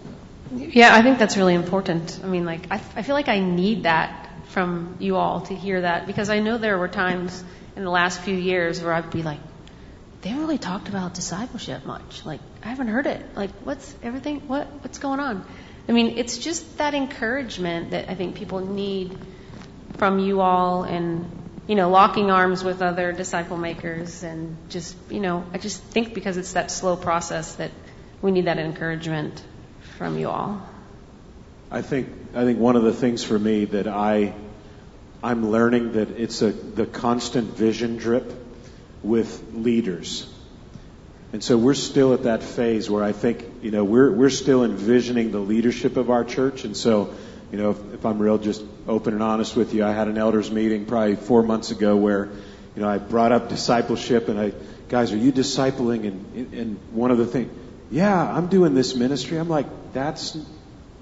[0.53, 2.21] Yeah, I think that's really important.
[2.23, 5.81] I mean, like, I, I feel like I need that from you all to hear
[5.81, 7.43] that because I know there were times
[7.77, 9.41] in the last few years where I'd be like,
[10.23, 12.25] they haven't really talked about discipleship much.
[12.25, 13.37] Like, I haven't heard it.
[13.37, 14.41] Like, what's everything?
[14.49, 15.45] What, what's going on?
[15.89, 19.19] I mean, it's just that encouragement that I think people need
[19.99, 21.31] from you all and,
[21.67, 26.15] you know, locking arms with other disciple makers and just, you know, I just think
[26.15, 27.71] because it's that slow process that
[28.23, 29.43] we need that encouragement
[29.99, 30.67] from you all.
[31.71, 34.35] I think, I think one of the things for me that I,
[35.23, 38.33] I'm learning that it's a, the constant vision drip
[39.03, 40.34] with leaders.
[41.35, 44.63] And so we're still at that phase where I think, you know, we're, we're still
[44.63, 46.63] envisioning the leadership of our church.
[46.63, 47.13] And so,
[47.51, 50.17] you know, if, if I'm real, just open and honest with you, I had an
[50.17, 52.27] elders meeting probably four months ago where,
[52.77, 54.53] you know, I brought up discipleship and I,
[54.89, 56.07] guys, are you discipling?
[56.07, 57.53] And, and one of the things,
[57.91, 59.37] yeah, I'm doing this ministry.
[59.37, 60.39] I'm like, that's,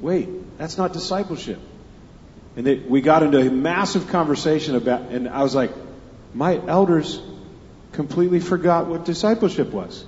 [0.01, 1.61] wait, that's not discipleship.
[2.57, 5.72] And it, we got into a massive conversation about, and I was like,
[6.33, 7.20] my elders
[7.93, 10.07] completely forgot what discipleship was.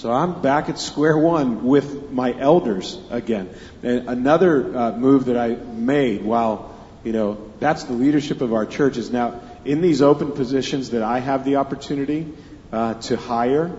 [0.00, 3.50] So I'm back at square one with my elders again.
[3.82, 6.74] And another uh, move that I made while,
[7.04, 11.02] you know, that's the leadership of our church is now in these open positions that
[11.02, 12.32] I have the opportunity
[12.72, 13.76] uh, to hire,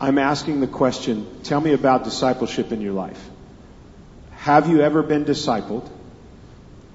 [0.00, 3.22] I'm asking the question, tell me about discipleship in your life.
[4.36, 5.86] Have you ever been discipled?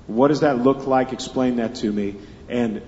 [0.08, 1.14] What does that look like?
[1.14, 2.16] Explain that to me.
[2.50, 2.82] And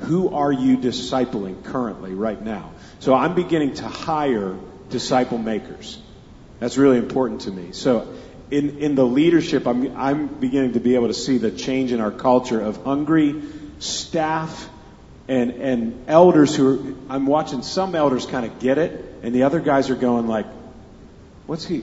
[0.00, 2.72] who are you discipling currently, right now?
[2.98, 4.58] So I'm beginning to hire
[4.90, 5.98] disciple makers.
[6.60, 7.72] That's really important to me.
[7.72, 8.12] So
[8.50, 12.00] in, in the leadership, I'm, I'm beginning to be able to see the change in
[12.00, 13.42] our culture of hungry
[13.78, 14.68] staff
[15.28, 19.42] and, and elders who are, I'm watching some elders kind of get it, and the
[19.42, 20.46] other guys are going like,
[21.46, 21.82] what's he,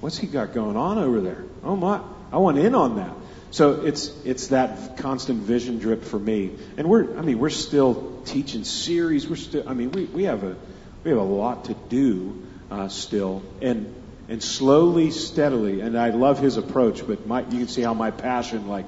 [0.00, 1.44] what's he got going on over there?
[1.62, 2.00] Oh my,
[2.32, 3.12] I want in on that.
[3.50, 6.52] So it's it's that constant vision drip for me.
[6.76, 9.28] And we're I mean we're still teaching series.
[9.28, 10.56] We're still I mean we, we have a
[11.04, 13.42] we have a lot to do uh, still.
[13.60, 13.94] And
[14.30, 17.04] and slowly, steadily, and I love his approach.
[17.04, 18.86] But my, you can see how my passion like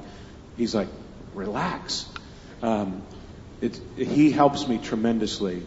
[0.56, 0.88] he's like
[1.34, 2.08] relax.
[2.62, 3.02] Um,
[3.60, 5.64] it, he helps me tremendously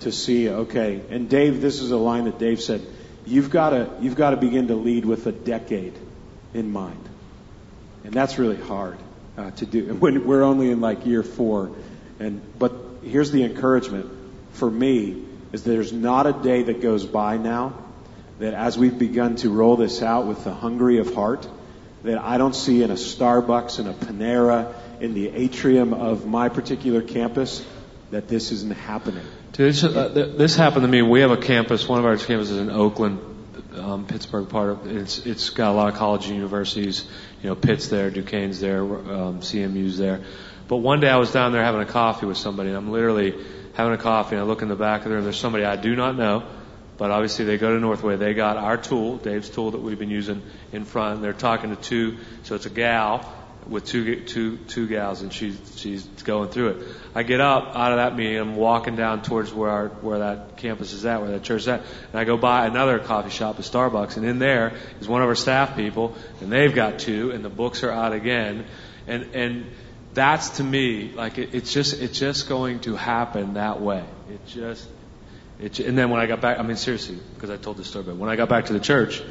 [0.00, 1.00] to see okay.
[1.08, 2.82] And Dave, this is a line that Dave said.
[3.24, 5.94] You've got to you've got to begin to lead with a decade
[6.52, 7.08] in mind.
[8.04, 8.98] And that's really hard
[9.38, 9.94] uh, to do.
[9.94, 11.70] When we're only in like year four,
[12.20, 14.10] and but here's the encouragement
[14.52, 15.24] for me
[15.54, 17.72] is there's not a day that goes by now
[18.40, 21.48] that as we've begun to roll this out with the hungry of heart,
[22.02, 26.48] that I don't see in a Starbucks and a Panera in the atrium of my
[26.48, 27.64] particular campus
[28.10, 29.24] that this isn't happening.
[29.52, 31.02] Dude, uh, this happened to me.
[31.02, 31.88] We have a campus.
[31.88, 33.20] One of our campuses in Oakland,
[33.76, 37.06] um, Pittsburgh part of it's it's got a lot of colleges and universities.
[37.42, 40.24] You know, Pitt's there, Duquesne's there, um, CMU's there.
[40.66, 43.34] But one day I was down there having a coffee with somebody, and I'm literally
[43.74, 45.76] having a coffee, and I look in the back of there, and there's somebody I
[45.76, 46.44] do not know,
[46.96, 48.16] but obviously they go to Northway.
[48.16, 51.16] They got our tool, Dave's tool that we've been using in front.
[51.16, 53.32] And they're talking to two, so it's a gal
[53.68, 56.86] with two two two gals, and she's she's going through it.
[57.14, 58.36] I get up out of that meeting.
[58.36, 61.68] I'm walking down towards where our where that campus is at, where that church is
[61.68, 65.22] at, and I go by another coffee shop, a Starbucks, and in there is one
[65.22, 68.66] of our staff people, and they've got two, and the books are out again,
[69.06, 69.66] and and
[70.14, 74.04] that's to me like it, it's just it's just going to happen that way.
[74.30, 74.88] It just
[75.58, 78.04] it, and then when I got back, I mean seriously, because I told this story,
[78.04, 79.22] but when I got back to the church,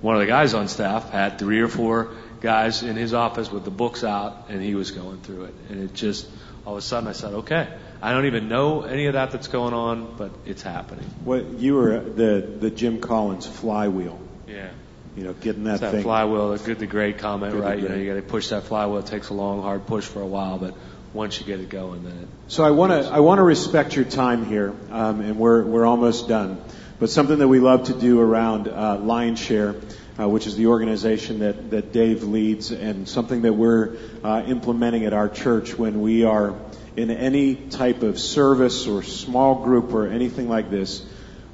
[0.00, 3.64] one of the guys on staff had three or four guys in his office with
[3.64, 5.54] the books out, and he was going through it.
[5.70, 6.28] And it just,
[6.66, 7.68] all of a sudden, I said, okay,
[8.00, 11.04] I don't even know any of that that's going on, but it's happening.
[11.24, 14.20] What you were the the Jim Collins flywheel.
[14.48, 14.70] Yeah.
[15.16, 16.02] You know, getting that, it's that thing.
[16.02, 17.78] flywheel, a good to great comment, Good right?
[17.78, 18.98] You know, you got to push that flywheel.
[18.98, 20.74] It takes a long, hard push for a while, but
[21.12, 22.28] once you get it going, then it.
[22.48, 25.84] So I want to I want to respect your time here, um, and we're we're
[25.84, 26.62] almost done.
[26.98, 29.82] But something that we love to do around uh, Lionshare,
[30.18, 35.04] uh, which is the organization that that Dave leads, and something that we're uh, implementing
[35.04, 36.54] at our church when we are
[36.96, 41.04] in any type of service or small group or anything like this.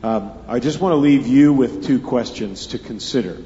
[0.00, 3.36] Um, I just want to leave you with two questions to consider.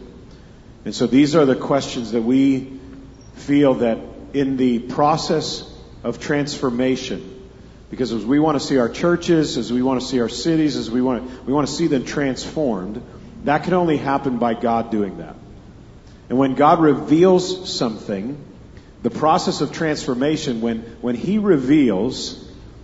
[0.84, 2.78] And so these are the questions that we
[3.36, 3.98] feel that
[4.34, 5.68] in the process
[6.04, 7.50] of transformation,
[7.90, 10.76] because as we want to see our churches, as we want to see our cities,
[10.76, 13.02] as we want to, we want to see them transformed,
[13.44, 15.36] that can only happen by God doing that.
[16.28, 18.42] And when God reveals something,
[19.02, 22.41] the process of transformation, when, when He reveals,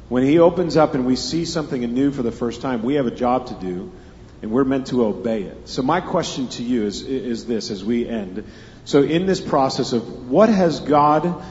[0.09, 3.07] when He opens up and we see something anew for the first time, we have
[3.07, 3.93] a job to do
[4.41, 5.69] and we're meant to obey it.
[5.69, 8.45] So my question to you is, is this as we end.
[8.85, 11.43] So in this process of what has God,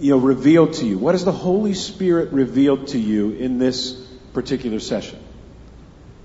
[0.00, 0.98] you know, revealed to you?
[0.98, 3.92] What has the Holy Spirit revealed to you in this
[4.32, 5.18] particular session?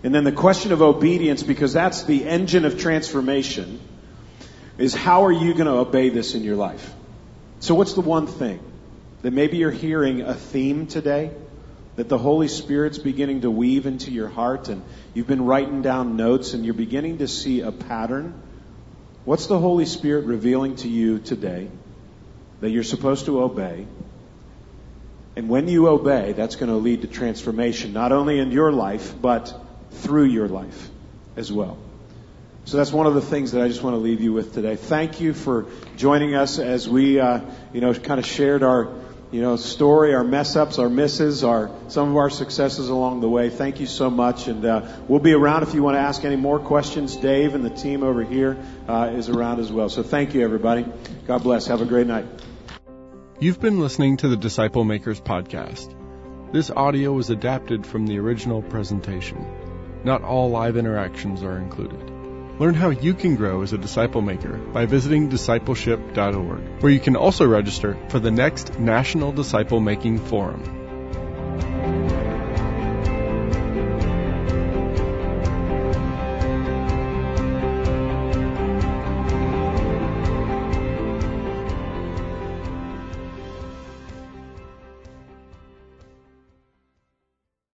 [0.03, 3.79] And then the question of obedience, because that's the engine of transformation,
[4.77, 6.93] is how are you going to obey this in your life?
[7.59, 8.59] So what's the one thing
[9.21, 11.29] that maybe you're hearing a theme today?
[12.01, 14.81] That the Holy Spirit's beginning to weave into your heart and
[15.13, 18.33] you've been writing down notes and you're beginning to see a pattern.
[19.23, 21.69] What's the Holy Spirit revealing to you today
[22.59, 23.85] that you're supposed to obey?
[25.35, 29.13] And when you obey, that's going to lead to transformation, not only in your life,
[29.21, 29.53] but
[29.91, 30.89] through your life
[31.35, 31.77] as well.
[32.65, 34.75] So that's one of the things that I just want to leave you with today.
[34.75, 37.41] Thank you for joining us as we, uh,
[37.73, 38.91] you know, kind of shared our,
[39.31, 43.29] you know, story, our mess ups, our misses, our some of our successes along the
[43.29, 43.49] way.
[43.49, 46.35] Thank you so much, and uh, we'll be around if you want to ask any
[46.35, 47.15] more questions.
[47.15, 48.57] Dave and the team over here
[48.87, 49.87] uh, is around as well.
[49.89, 50.85] So thank you, everybody.
[51.27, 51.67] God bless.
[51.67, 52.25] Have a great night.
[53.39, 55.95] You've been listening to the Disciple Makers podcast.
[56.51, 59.47] This audio was adapted from the original presentation.
[60.03, 62.10] Not all live interactions are included.
[62.61, 67.15] Learn how you can grow as a disciple maker by visiting discipleship.org, where you can
[67.15, 70.61] also register for the next National Disciple Making Forum.